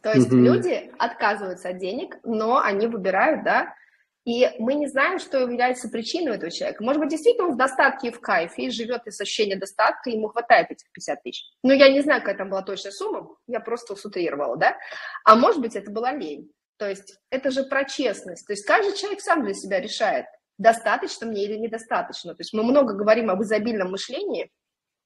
[0.01, 3.75] То есть mm люди отказываются от денег, но они выбирают, да,
[4.23, 6.83] и мы не знаем, что является причиной этого человека.
[6.83, 10.13] Может быть, действительно он в достатке и в кайфе, и живет из ощущения достатка, и
[10.13, 11.49] ему хватает этих 50 тысяч.
[11.63, 14.77] Но я не знаю, какая там была точная сумма, я просто усутрировала, да.
[15.25, 16.51] А может быть, это была лень.
[16.77, 18.45] То есть это же про честность.
[18.45, 20.25] То есть каждый человек сам для себя решает,
[20.57, 22.35] достаточно мне или недостаточно.
[22.35, 24.51] То есть мы много говорим об изобильном мышлении,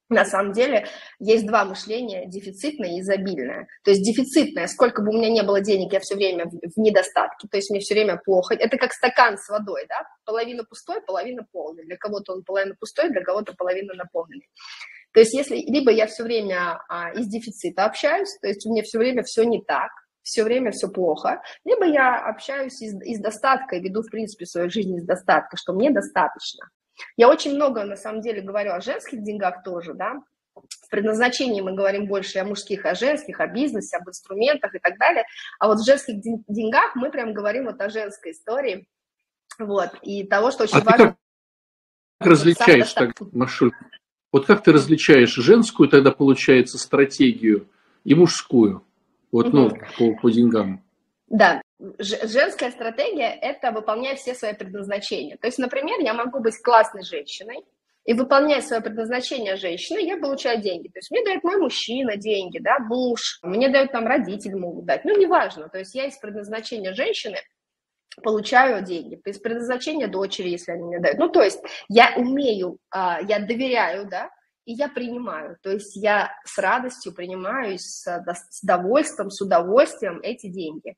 [0.09, 0.87] на самом деле
[1.19, 3.67] есть два мышления, дефицитное и изобильное.
[3.83, 7.47] То есть дефицитное, сколько бы у меня не было денег, я все время в, недостатке,
[7.49, 8.53] то есть мне все время плохо.
[8.53, 11.85] Это как стакан с водой, да, половина пустой, половина полный.
[11.85, 14.47] Для кого-то он половина пустой, для кого-то половина наполненный.
[15.13, 18.83] То есть если либо я все время а, из дефицита общаюсь, то есть у меня
[18.83, 19.89] все время все не так,
[20.21, 24.69] все время все плохо, либо я общаюсь из, из достатка и веду, в принципе, свою
[24.69, 26.69] жизнь из достатка, что мне достаточно.
[27.17, 30.21] Я очень много, на самом деле, говорю о женских деньгах тоже, да,
[30.55, 34.97] в предназначении мы говорим больше о мужских, о женских, о бизнесе, об инструментах и так
[34.97, 35.25] далее.
[35.59, 38.87] А вот в женских деньгах мы прям говорим вот о женской истории.
[39.59, 41.05] Вот, и того, что очень а важно...
[41.07, 41.15] Ты
[42.19, 43.71] как различаешь так, Машуль?
[44.31, 47.69] Вот как ты различаешь женскую тогда, получается, стратегию
[48.03, 48.85] и мужскую?
[49.31, 50.83] Вот, ну, по, по деньгам.
[51.27, 51.61] Да,
[51.99, 55.37] женская стратегия– это выполнять все свои предназначения.
[55.37, 57.65] То есть, например, я могу быть классной женщиной,
[58.05, 60.89] и выполняя свое предназначение женщины, я получаю деньги.
[60.89, 65.05] То есть мне дает мой мужчина деньги, да, муж, мне дают там родители могут дать,
[65.05, 65.69] ну, неважно.
[65.69, 67.37] То есть я из предназначения женщины
[68.21, 71.17] получаю деньги, из предназначения дочери, если они мне дают.
[71.17, 71.59] Ну, то есть
[71.89, 74.29] я умею, а, я доверяю, да,
[74.65, 75.57] и я принимаю.
[75.63, 80.95] То есть я с радостью принимаю, с, с удовольствием, с удовольствием эти деньги.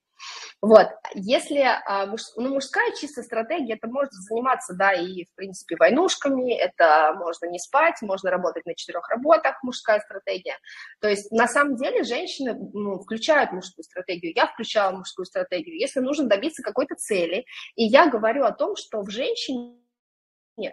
[0.62, 5.76] Вот, если а, муж, ну, мужская чистая стратегия, это может заниматься, да, и, в принципе,
[5.78, 10.58] войнушками, это можно не спать, можно работать на четырех работах, мужская стратегия.
[11.00, 16.00] То есть, на самом деле, женщины ну, включают мужскую стратегию, я включала мужскую стратегию, если
[16.00, 19.78] нужно добиться какой-то цели, и я говорю о том, что в женщине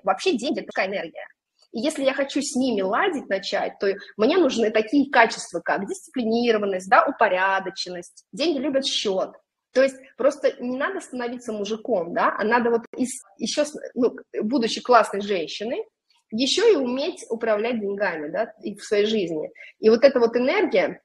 [0.02, 1.26] вообще деньги– это такая энергия.
[1.74, 6.88] И если я хочу с ними ладить начать, то мне нужны такие качества, как дисциплинированность,
[6.88, 8.24] да, упорядоченность.
[8.32, 9.32] Деньги любят счет.
[9.72, 14.80] То есть просто не надо становиться мужиком, да, а надо вот из, еще, ну, будучи
[14.80, 15.84] классной женщиной,
[16.30, 19.50] еще и уметь управлять деньгами, да, и в своей жизни.
[19.80, 21.02] И вот эта вот энергия,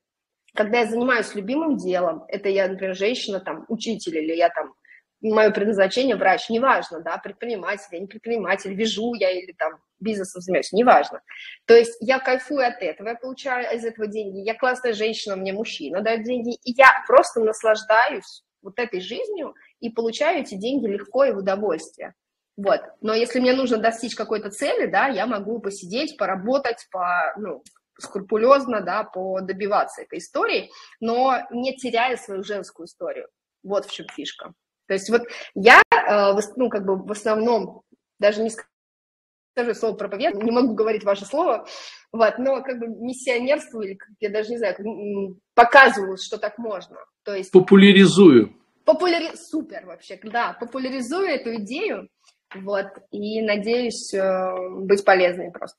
[0.54, 4.74] когда я занимаюсь любимым делом, это я, например, женщина, там, учитель, или я там,
[5.22, 10.72] мое предназначение врач, неважно, да, предприниматель, я не предприниматель, вяжу я или там бизнесом занимаюсь,
[10.72, 11.22] неважно.
[11.66, 15.54] То есть я кайфую от этого, я получаю из этого деньги, я классная женщина, мне
[15.54, 21.26] мужчина дает деньги, и я просто наслаждаюсь вот этой жизнью и получаю эти деньги легко
[21.26, 22.14] и в удовольствие.
[22.58, 22.82] Вот.
[23.00, 27.64] Но если мне нужно достичь какой-то цели, да, я могу посидеть, поработать, по, ну,
[27.98, 33.30] скрупулезно, да, по добиваться этой истории, но не теряя свою женскую историю.
[33.64, 34.54] Вот в чем фишка.
[34.90, 35.22] То есть вот
[35.54, 37.84] я, э, ну, как бы в основном,
[38.18, 41.68] даже не скажу слово проповед, не могу говорить ваше слово,
[42.12, 46.98] вот, но как бы миссионерствую, или я даже не знаю, показываю, что так можно.
[47.24, 47.52] То есть...
[47.52, 48.56] Популяризую.
[48.84, 49.36] Популяри...
[49.36, 52.10] Супер вообще, да, популяризую эту идею,
[52.56, 55.78] вот, и надеюсь э, быть полезной просто.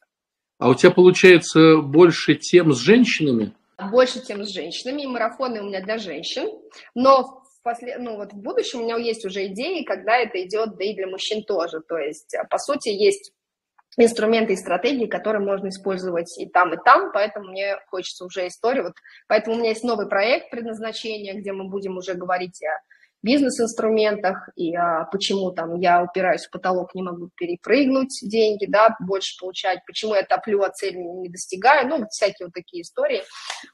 [0.58, 3.56] А у тебя получается больше тем с женщинами?
[3.90, 6.48] Больше тем с женщинами, и марафоны у меня для женщин,
[6.94, 7.98] но в, после...
[7.98, 11.06] ну, вот в будущем у меня есть уже идеи, когда это идет, да и для
[11.06, 13.32] мужчин тоже, то есть, по сути, есть
[13.96, 18.84] инструменты и стратегии, которые можно использовать и там, и там, поэтому мне хочется уже историю.
[18.84, 18.94] Вот,
[19.26, 22.78] поэтому у меня есть новый проект предназначения, где мы будем уже говорить о
[23.22, 29.36] бизнес-инструментах и а, почему там я упираюсь в потолок, не могу перепрыгнуть деньги, да, больше
[29.38, 33.22] получать, почему я топлю, а цели не достигаю, ну, всякие вот такие истории.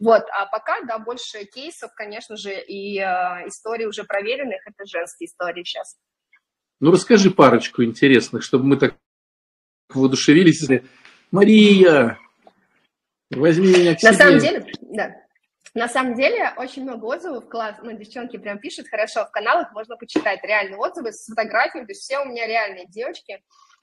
[0.00, 5.26] Вот, а пока, да, больше кейсов, конечно же, и а, истории уже проверенных, это женские
[5.26, 5.96] истории сейчас.
[6.80, 8.96] Ну, расскажи парочку интересных, чтобы мы так
[9.88, 10.68] воодушевились.
[11.30, 12.18] Мария,
[13.30, 14.10] возьми меня к себе.
[14.10, 15.25] На самом деле, да.
[15.76, 19.98] На самом деле, очень много отзывов, класс, ну, девчонки прям пишут, хорошо, в каналах можно
[19.98, 23.42] почитать реальные отзывы с фотографиями, то есть все у меня реальные девочки.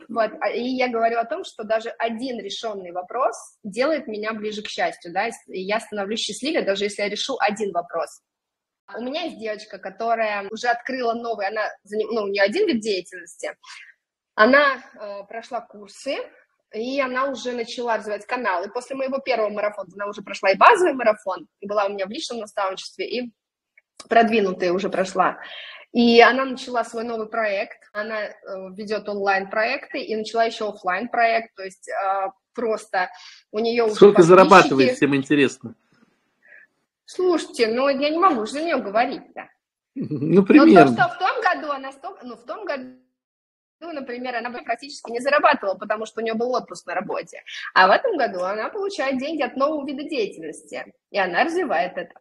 [0.10, 4.64] Вот, а, и я говорю о том, что даже один решенный вопрос делает меня ближе
[4.64, 8.24] к счастью, да, и я становлюсь счастливее, даже если я решу один вопрос.
[8.98, 13.56] У меня есть девочка, которая уже открыла новый, она, ну, у нее один вид деятельности,
[14.34, 16.18] она э, прошла курсы,
[16.74, 18.64] и она уже начала развивать канал.
[18.64, 22.06] И после моего первого марафона она уже прошла и базовый марафон, и была у меня
[22.06, 23.32] в личном наставничестве, и
[24.10, 25.38] продвинутая уже прошла.
[25.92, 28.34] И она начала свой новый проект, она э,
[28.76, 33.12] ведет онлайн-проекты и начала еще офлайн проект то есть э, просто
[33.52, 35.76] у нее уже Сколько зарабатывает, всем интересно?
[37.06, 39.50] Слушайте, ну я не могу за нее говорить, да.
[39.96, 40.86] Ну, примерно.
[40.86, 41.92] Но то, что в том году она,
[42.24, 42.98] ну, в том году
[43.84, 47.44] ну, например, она практически не зарабатывала, потому что у нее был отпуск на работе.
[47.74, 52.14] А в этом году она получает деньги от нового вида деятельности, и она развивает это.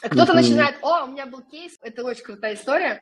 [0.00, 0.36] Кто-то mm-hmm.
[0.36, 3.00] начинает, о, у меня был кейс, это очень крутая история.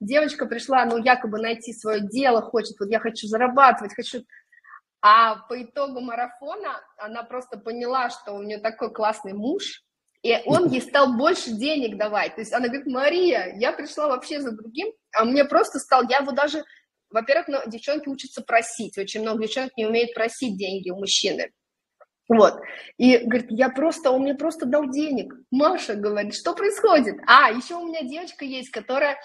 [0.00, 4.24] Девочка пришла, ну, якобы найти свое дело, хочет, вот я хочу зарабатывать, хочу...
[5.02, 9.82] А по итогу марафона она просто поняла, что у нее такой классный муж,
[10.22, 12.34] и он ей стал больше денег давать.
[12.34, 16.18] То есть она говорит, Мария, я пришла вообще за другим, а мне просто стал, я
[16.18, 16.64] его даже
[17.10, 18.98] во-первых, ну, девчонки учатся просить.
[18.98, 21.50] Очень много девчонок не умеют просить деньги у мужчины.
[22.28, 22.60] Вот.
[22.96, 25.32] И говорит, я просто, он мне просто дал денег.
[25.50, 27.16] Маша говорит, что происходит?
[27.26, 29.16] А, еще у меня девочка есть, которая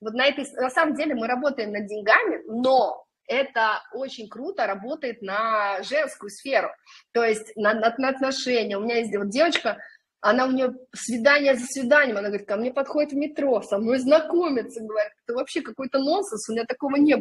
[0.00, 5.22] вот на этой, на самом деле мы работаем над деньгами, но это очень круто работает
[5.22, 6.70] на женскую сферу,
[7.12, 8.76] то есть на, на, на отношения.
[8.76, 9.78] У меня есть вот девочка,
[10.20, 13.98] она у нее свидание за свиданием, она говорит, ко мне подходит в метро, со мной
[13.98, 17.16] знакомится, говорит, это вообще какой-то нонсенс, у меня такого не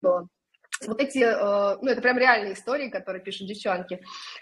[0.00, 0.28] было.
[0.86, 4.00] Вот эти, э, ну, это прям реальные истории, которые пишут девчонки.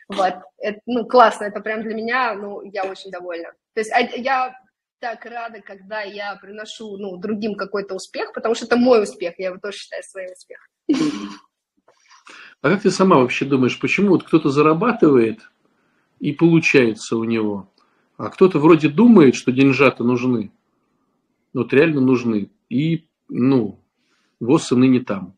[0.08, 3.50] Вот, это, ну, классно, это прям для меня, ну, я очень довольна.
[3.74, 4.54] То есть а, я
[5.00, 9.48] так рада, когда я приношу, ну, другим какой-то успех, потому что это мой успех, я
[9.48, 10.66] его тоже считаю своим успехом.
[12.60, 15.40] А как ты сама вообще думаешь, почему вот кто-то зарабатывает,
[16.20, 17.68] и получается у него.
[18.16, 20.50] А кто-то вроде думает, что деньжата нужны.
[21.54, 22.50] Вот реально нужны.
[22.68, 23.78] И, ну,
[24.40, 25.34] его сыны не там.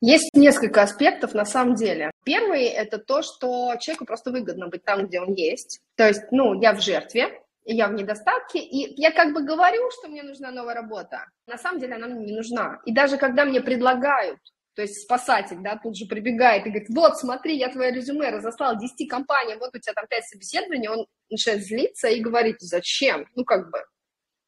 [0.00, 2.10] Есть несколько аспектов на самом деле.
[2.24, 5.80] Первый– это то, что человеку просто выгодно быть там, где он есть.
[5.96, 10.08] То есть, ну, я в жертве, я в недостатке, и я как бы говорю, что
[10.08, 12.80] мне нужна новая работа, на самом деле она мне не нужна.
[12.84, 14.38] И даже когда мне предлагают,
[14.74, 18.78] то есть спасатель, да, тут же прибегает и говорит, вот, смотри, я твое резюме разослал
[18.78, 23.28] 10 компаниям, вот у тебя там 5 собеседований, он начинает злиться и говорит, зачем?
[23.34, 23.78] Ну, как бы,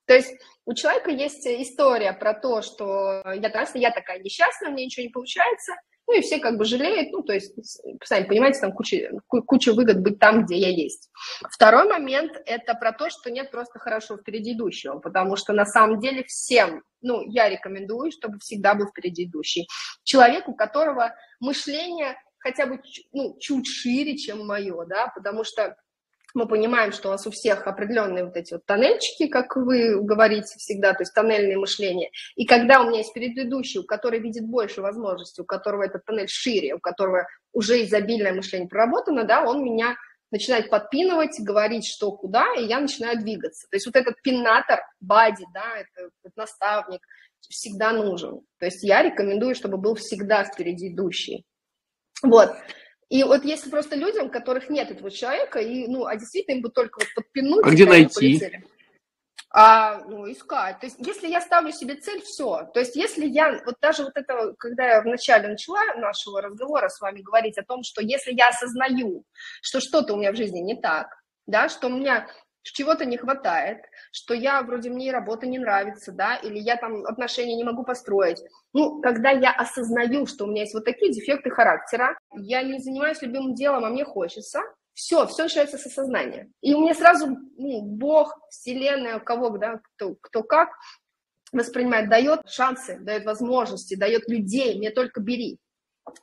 [0.07, 0.33] то есть
[0.65, 5.73] у человека есть история про то, что я, я такая несчастная, меня ничего не получается,
[6.07, 7.55] ну и все как бы жалеют, ну то есть,
[8.05, 11.11] сами понимаете, там куча, куча выгод быть там, где я есть.
[11.51, 16.01] Второй момент– это про то, что нет просто хорошо впереди идущего, потому что на самом
[16.01, 19.67] деле всем, ну я рекомендую, чтобы всегда был впереди идущий.
[20.05, 22.81] Человек, у которого мышление хотя бы
[23.13, 25.77] ну, чуть шире, чем мое, да, потому что
[26.37, 30.59] мы понимаем, что у нас у всех определенные вот эти вот тоннельчики, как вы говорите
[30.59, 32.11] всегда, то есть тоннельное мышление.
[32.35, 36.29] И когда у меня есть предыдущий, у которого видит больше возможностей, у которого этот тоннель
[36.29, 39.97] шире, у которого уже изобильное мышление проработано, да, он меня
[40.31, 43.67] начинает подпинывать, говорить, что куда, и я начинаю двигаться.
[43.71, 47.01] То есть вот этот пинатор, бади, да, это, этот наставник,
[47.49, 48.43] всегда нужен.
[48.59, 51.47] То есть я рекомендую, чтобы был всегда впереди идущий.
[52.23, 52.51] Вот.
[53.09, 56.63] И вот если просто людям, у которых нет этого человека, и, ну, а действительно им
[56.63, 57.65] бы только вот подпинуть...
[57.65, 58.41] А где найти?
[59.51, 60.81] А, ну, искать.
[60.81, 62.69] То есть, если я ставлю себе цель, все.
[62.75, 67.01] То есть, если я, вот даже вот это, когда я вначале начала нашего разговора с
[67.01, 69.25] вами говорить о том, что если я осознаю,
[69.63, 71.07] что что-то у меня в жизни не так,
[71.47, 72.29] да, что у меня
[72.63, 73.79] чего-то не хватает,
[74.13, 78.43] что я вроде мне работа не нравится, да, или я там отношения не могу построить.
[78.73, 83.23] Ну, когда я осознаю, что у меня есть вот такие дефекты характера, я не занимаюсь
[83.23, 84.61] любимым делом, а мне хочется,
[84.95, 86.49] все, все начинается с осознания.
[86.63, 90.71] И меня сразу ну, Бог, Вселенная, кого, да, кто, кто как
[91.53, 95.59] воспринимает, дает шансы, дает возможности, дает людей, мне только бери.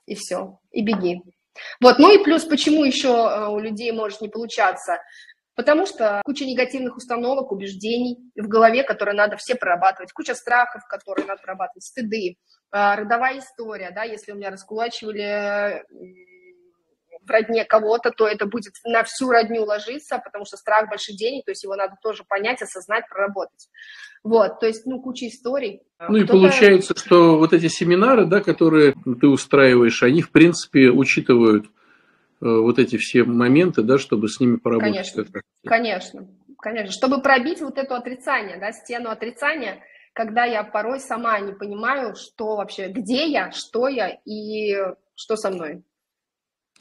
[0.06, 1.22] И все, и беги.
[1.80, 4.98] Вот, ну и плюс, почему еще э, у людей может не получаться?
[5.56, 11.28] Потому что куча негативных установок, убеждений в голове, которые надо все прорабатывать, куча страхов, которые
[11.28, 12.38] надо прорабатывать, стыды,
[12.72, 15.84] а, родовая история, да, если у меня раскулачивали
[17.26, 21.46] в родне кого-то, то это будет на всю родню ложиться, потому что страх больших денег,
[21.46, 23.70] то есть его надо тоже понять, осознать, проработать.
[24.24, 25.82] Вот, то есть, ну, куча историй.
[26.08, 31.68] Ну и получается, что вот эти семинары, да, которые ты устраиваешь, они, в принципе, учитывают
[32.44, 35.14] вот эти все моменты, да, чтобы с ними поработать.
[35.14, 36.28] Конечно, конечно,
[36.60, 36.92] конечно.
[36.92, 39.84] Чтобы пробить вот это отрицание, да, стену отрицания,
[40.14, 44.76] когда я порой сама не понимаю, что вообще, где я, что я и
[45.16, 45.84] что со мной.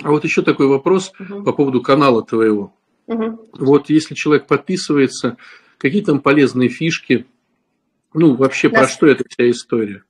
[0.02, 1.44] А вот еще такой вопрос угу.
[1.44, 2.74] по поводу канала твоего.
[3.06, 3.50] Угу.
[3.52, 5.36] Вот если человек подписывается,
[5.78, 7.26] какие там полезные фишки,
[8.14, 8.80] ну, вообще На...
[8.80, 10.04] про что эта вся история?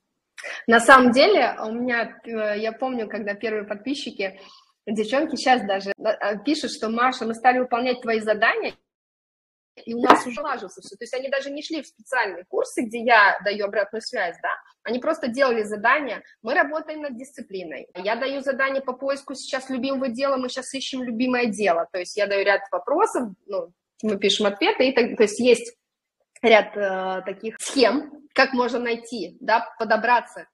[0.66, 4.40] На самом деле, у меня, э, я помню, когда первые подписчики
[4.86, 8.74] Девчонки сейчас даже а, пишут, что Маша, мы стали выполнять твои задания,
[9.76, 10.96] и у нас уже ложится все.
[10.96, 14.50] То есть они даже не шли в специальные курсы, где я даю обратную связь, да,
[14.82, 16.22] они просто делали задания.
[16.42, 17.88] Мы работаем над дисциплиной.
[17.94, 21.88] Я даю задание по поиску сейчас любимого дела, мы сейчас ищем любимое дело.
[21.92, 23.72] То есть я даю ряд вопросов, ну,
[24.02, 25.76] мы пишем ответы, и так, то есть есть
[26.42, 30.48] ряд э, таких схем, как можно найти, да, подобраться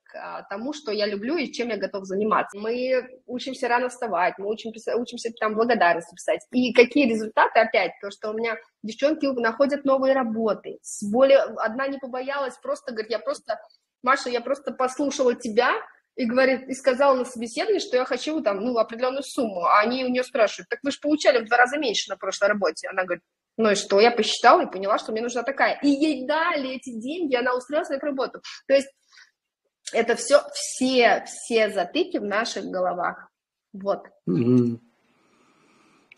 [0.49, 2.59] тому, что я люблю и чем я готов заниматься.
[2.59, 6.41] Мы учимся рано вставать, мы учим, учимся там благодарность писать.
[6.53, 7.93] И какие результаты опять?
[8.01, 10.79] То, что у меня девчонки находят новые работы.
[10.83, 11.39] С более...
[11.39, 13.61] Одна не побоялась, просто говорит, я просто,
[14.03, 15.73] Маша, я просто послушала тебя,
[16.19, 19.63] и говорит, и сказала на собеседовании, что я хочу там, ну, определенную сумму.
[19.67, 22.49] А они у нее спрашивают, так вы же получали в два раза меньше на прошлой
[22.49, 22.89] работе.
[22.89, 23.23] Она говорит,
[23.57, 24.01] ну и что?
[24.01, 25.79] Я посчитала и поняла, что мне нужна такая.
[25.81, 28.41] И ей дали эти деньги, она устроилась на эту работу.
[28.67, 28.89] То есть
[29.93, 33.29] это все, все, все затыки в наших головах.
[33.73, 34.07] Вот.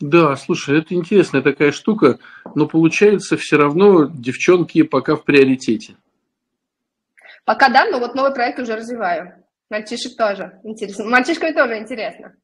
[0.01, 2.19] Да, слушай, это интересная такая штука,
[2.55, 5.97] но получается все равно девчонки пока в приоритете.
[7.45, 9.35] Пока да, но вот новый проект уже развиваю.
[9.69, 11.05] Мальчишек тоже интересно.
[11.05, 12.35] Мальчишкам тоже интересно.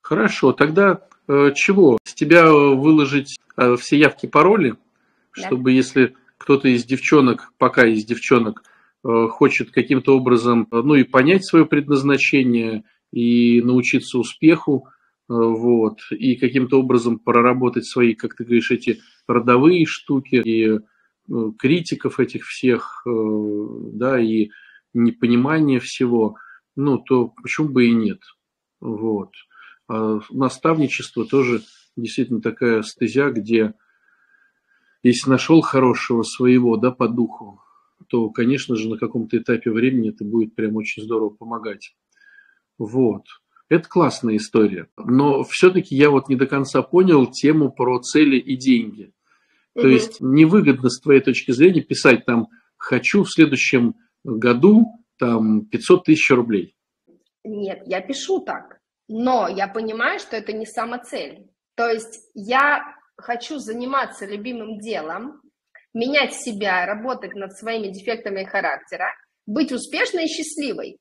[0.00, 1.98] Хорошо, тогда э, чего?
[2.02, 4.74] С тебя выложить э, все явки, пароли,
[5.36, 5.46] да.
[5.46, 8.62] чтобы если кто-то из девчонок, пока из девчонок,
[9.02, 16.36] хочет каким-то образом, э, ну и понять свое предназначение, и научиться успеху, э, вот, и
[16.36, 20.78] каким-то образом проработать свои, как ты говоришь, эти родовые штуки, и э,
[21.58, 23.10] критиков этих всех, э,
[23.92, 24.50] да, и
[24.94, 26.36] непонимание всего,
[26.76, 28.20] ну, то почему бы и нет,
[28.80, 29.30] вот.
[29.88, 31.62] А наставничество тоже
[31.96, 33.74] действительно такая стезя, где
[35.02, 37.62] если нашел хорошего своего, да, по духу,
[38.08, 41.94] то, конечно же, на каком-то этапе времени это будет прям очень здорово помогать.
[42.78, 43.24] Вот.
[43.68, 44.88] Это классная история.
[44.96, 49.12] Но все-таки я вот не до конца понял тему про цели и деньги.
[49.74, 53.94] То есть невыгодно с твоей точки зрения писать там «хочу в следующем
[54.24, 54.86] году
[55.18, 56.74] там 500 тысяч рублей».
[57.44, 61.48] Нет, я пишу так, но я понимаю, что это не самоцель.
[61.76, 62.82] То есть я
[63.16, 65.40] хочу заниматься любимым делом,
[65.98, 69.12] менять себя, работать над своими дефектами характера,
[69.46, 70.98] быть успешной и счастливой.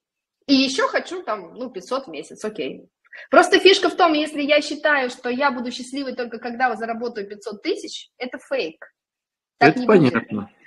[0.48, 2.88] И еще хочу там, ну, 500 в месяц, окей.
[3.30, 7.62] Просто фишка в том, если я считаю, что я буду счастливой только когда заработаю 500
[7.62, 8.86] тысяч, это фейк.
[9.60, 10.22] Так это понятно.
[10.32, 10.58] Будет.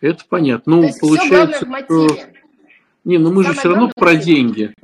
[0.00, 0.76] Это понятно.
[0.76, 2.34] Ну, То есть получается, все главное в мотиве.
[3.04, 4.74] Не, ну мы Самое же все равно про деньги.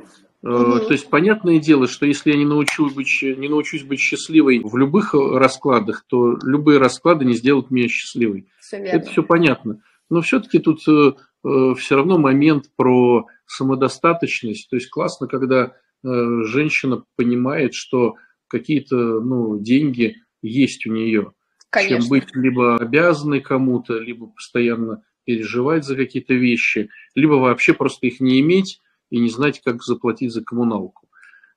[0.43, 0.81] Угу.
[0.87, 4.77] То есть понятное дело, что если я не, научу быть, не научусь быть счастливой в
[4.77, 8.47] любых раскладах, то любые расклады не сделают меня счастливой.
[8.61, 9.81] Все Это все понятно.
[10.11, 11.13] Но все-таки тут э,
[11.45, 14.71] э, все равно момент про самодостаточность.
[14.71, 15.73] То есть классно, когда
[16.05, 18.15] э, женщина понимает, что
[18.47, 21.33] какие-то ну, деньги есть у нее.
[21.71, 22.01] Конечно.
[22.01, 28.21] Чем быть либо обязанной кому-то, либо постоянно переживать за какие-то вещи, либо вообще просто их
[28.21, 28.81] не иметь
[29.11, 31.09] и не знать, как заплатить за коммуналку.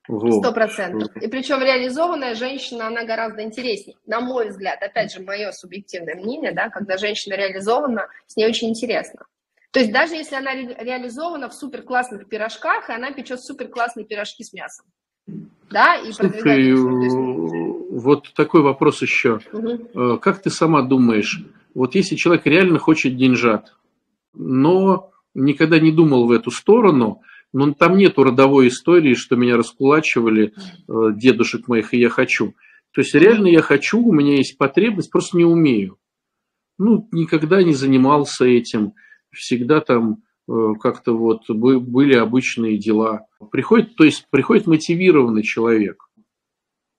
[0.05, 1.15] Сто процентов.
[1.17, 3.97] И причем реализованная женщина, она гораздо интереснее.
[4.07, 8.69] На мой взгляд, опять же, мое субъективное мнение, да, когда женщина реализована, с ней очень
[8.69, 9.25] интересно.
[9.71, 13.69] То есть даже если она ре- реализована в супер классных пирожках, и она печет супер
[13.69, 14.85] классные пирожки с мясом.
[15.69, 19.39] Да, и Слушай, вот такой вопрос еще.
[19.53, 20.17] Угу.
[20.17, 23.73] Как ты сама думаешь, вот если человек реально хочет деньжат,
[24.33, 27.21] но никогда не думал в эту сторону,
[27.53, 32.55] но там нету родовой истории, что меня раскулачивали э, дедушек моих, и я хочу.
[32.93, 35.97] То есть реально я хочу, у меня есть потребность, просто не умею.
[36.77, 38.93] Ну, никогда не занимался этим,
[39.31, 43.27] всегда там э, как-то вот были обычные дела.
[43.51, 46.09] Приходит, то есть приходит мотивированный человек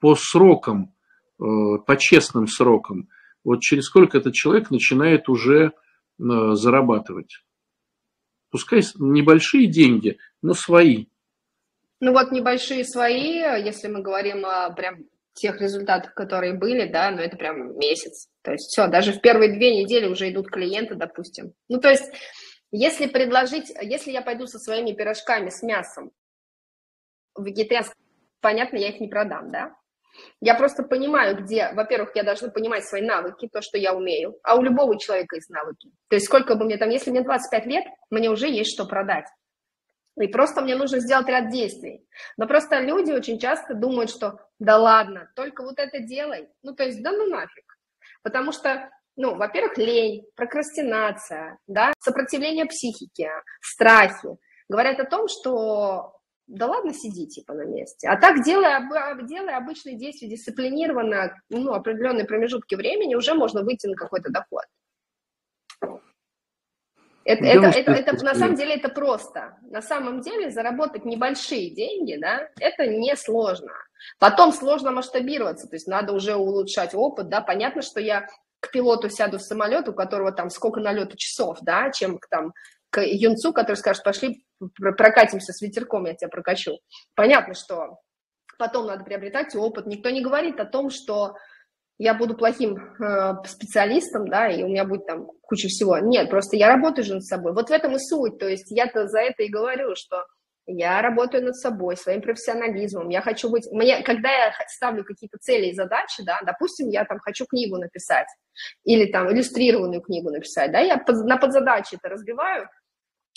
[0.00, 0.94] по срокам,
[1.40, 1.44] э,
[1.86, 3.08] по честным срокам.
[3.44, 5.72] Вот через сколько этот человек начинает уже
[6.18, 7.42] зарабатывать
[8.52, 11.06] пускай небольшие деньги, но свои.
[11.98, 17.16] Ну вот небольшие свои, если мы говорим о прям тех результатах, которые были, да, но
[17.16, 18.28] ну это прям месяц.
[18.42, 21.54] То есть все, даже в первые две недели уже идут клиенты, допустим.
[21.68, 22.04] Ну то есть
[22.70, 26.10] если предложить, если я пойду со своими пирожками с мясом
[27.34, 27.46] в
[28.40, 29.74] понятно, я их не продам, да?
[30.40, 34.56] Я просто понимаю, где, во-первых, я должна понимать свои навыки, то, что я умею, а
[34.56, 35.90] у любого человека есть навыки.
[36.08, 39.26] То есть сколько бы мне там, если мне 25 лет, мне уже есть что продать.
[40.20, 42.06] И просто мне нужно сделать ряд действий.
[42.36, 46.48] Но просто люди очень часто думают, что да ладно, только вот это делай.
[46.62, 47.78] Ну, то есть да ну нафиг.
[48.22, 53.30] Потому что, ну, во-первых, лень, прокрастинация, да, сопротивление психике,
[53.62, 54.36] страхи
[54.68, 56.14] говорят о том, что
[56.52, 58.08] да ладно, сиди типа на месте.
[58.08, 58.86] А так, делая,
[59.22, 64.64] делая обычные действия дисциплинированно, ну, определенные промежутки времени, уже можно выйти на какой-то доход.
[67.24, 69.56] Это, это, это, это, на самом деле это просто.
[69.62, 73.72] На самом деле заработать небольшие деньги, да, это несложно.
[74.18, 78.26] Потом сложно масштабироваться, то есть надо уже улучшать опыт, да, понятно, что я
[78.60, 82.52] к пилоту сяду в самолет, у которого там сколько налета часов, да, чем к там
[82.92, 84.44] к юнцу, который скажет, пошли
[84.96, 86.78] прокатимся с ветерком, я тебя прокачу.
[87.14, 87.98] Понятно, что
[88.58, 89.86] потом надо приобретать опыт.
[89.86, 91.34] Никто не говорит о том, что
[91.98, 95.98] я буду плохим э, специалистом, да, и у меня будет там куча всего.
[95.98, 97.54] Нет, просто я работаю же над собой.
[97.54, 98.38] Вот в этом и суть.
[98.38, 100.26] То есть я-то за это и говорю, что
[100.66, 103.08] я работаю над собой, своим профессионализмом.
[103.08, 103.66] Я хочу быть...
[103.72, 108.28] Мне, когда я ставлю какие-то цели и задачи, да, допустим, я там хочу книгу написать
[108.84, 112.68] или там иллюстрированную книгу написать, да, я под, на подзадачи это разбиваю,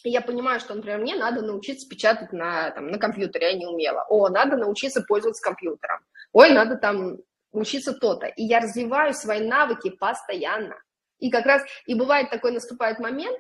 [0.10, 4.06] я понимаю, что, например, мне надо научиться печатать на, там, на компьютере, я не умела.
[4.10, 6.00] О, надо научиться пользоваться компьютером.
[6.34, 7.18] Ой, надо там
[7.52, 8.28] учиться то-то.
[8.28, 10.76] И я развиваю свои навыки постоянно.
[11.20, 13.40] И как раз, и бывает такой наступает момент,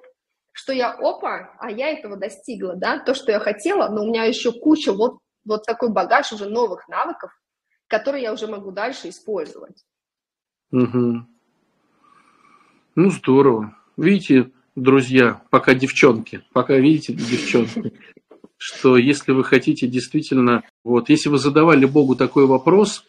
[0.53, 4.23] что я, опа, а я этого достигла, да, то, что я хотела, но у меня
[4.23, 7.31] еще куча вот, вот такой багаж уже новых навыков,
[7.87, 9.85] которые я уже могу дальше использовать.
[10.71, 11.27] Угу.
[12.95, 13.77] Ну, здорово.
[13.97, 17.93] Видите, друзья, пока девчонки, пока видите девчонки,
[18.57, 23.05] что если вы хотите действительно, вот, если вы задавали Богу такой вопрос,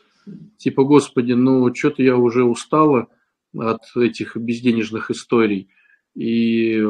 [0.59, 3.09] типа, Господи, ну, что-то я уже устала
[3.57, 5.69] от этих безденежных историй,
[6.14, 6.83] и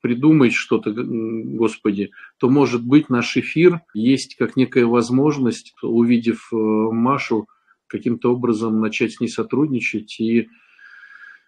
[0.00, 7.48] придумать что-то, Господи, то, может быть, наш эфир есть как некая возможность, увидев э, Машу,
[7.88, 10.48] каким-то образом начать с ней сотрудничать и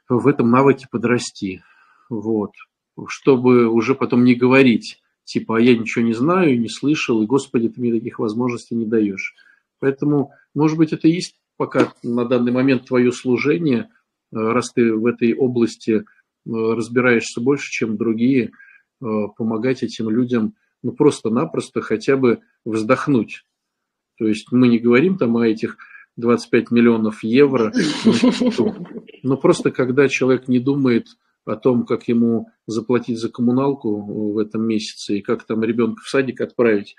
[0.09, 1.63] в этом навыке подрасти.
[2.13, 2.51] Вот.
[3.07, 7.71] Чтобы уже потом не говорить, типа, а я ничего не знаю, не слышал, и, Господи,
[7.71, 9.35] ты мне таких возможностей не даешь.
[9.79, 13.89] Поэтому, может быть, это и есть пока на данный момент твое служение,
[14.31, 16.05] раз ты в этой области
[16.45, 18.53] разбираешься больше, чем другие,
[19.01, 23.45] помогать этим людям ну, просто-напросто хотя бы вздохнуть.
[24.19, 25.79] То есть мы не говорим там о этих
[26.17, 27.73] 25 миллионов евро,
[29.23, 31.07] но просто когда человек не думает
[31.45, 36.09] о том, как ему заплатить за коммуналку в этом месяце и как там ребенка в
[36.09, 36.95] садик отправить,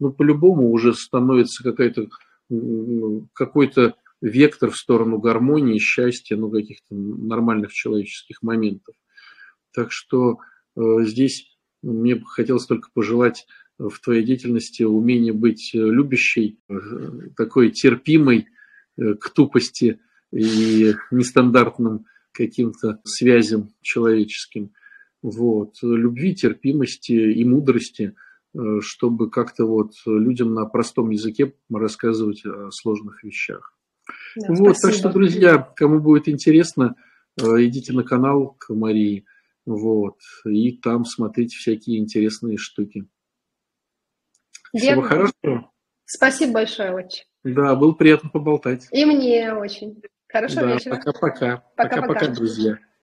[0.00, 2.08] ну, по-любому уже становится какая-то
[3.32, 8.94] какой-то вектор в сторону гармонии, счастья, ну, каких-то нормальных человеческих моментов.
[9.72, 10.38] Так что
[10.76, 13.46] э, здесь мне бы хотелось только пожелать
[13.78, 16.74] в твоей деятельности умение быть любящей, э,
[17.36, 18.46] такой терпимой
[18.96, 20.00] э, к тупости
[20.32, 24.72] и нестандартным каким-то связям человеческим.
[25.22, 25.76] Вот.
[25.82, 28.14] Любви, терпимости и мудрости,
[28.54, 33.78] э, чтобы как-то вот людям на простом языке рассказывать о сложных вещах.
[34.36, 34.80] Да, вот, спасибо.
[34.82, 36.96] так что, друзья, кому будет интересно,
[37.38, 39.24] идите на канал к Марии,
[39.64, 43.06] вот, и там смотрите всякие интересные штуки.
[44.76, 45.70] Всего хорошего.
[46.04, 47.24] Спасибо большое очень.
[47.44, 48.88] Да, было приятно поболтать.
[48.90, 50.02] И мне очень.
[50.34, 50.96] Хорошего да, вечера.
[50.96, 51.62] Пока-пока.
[51.76, 52.76] Пока-пока, друзья.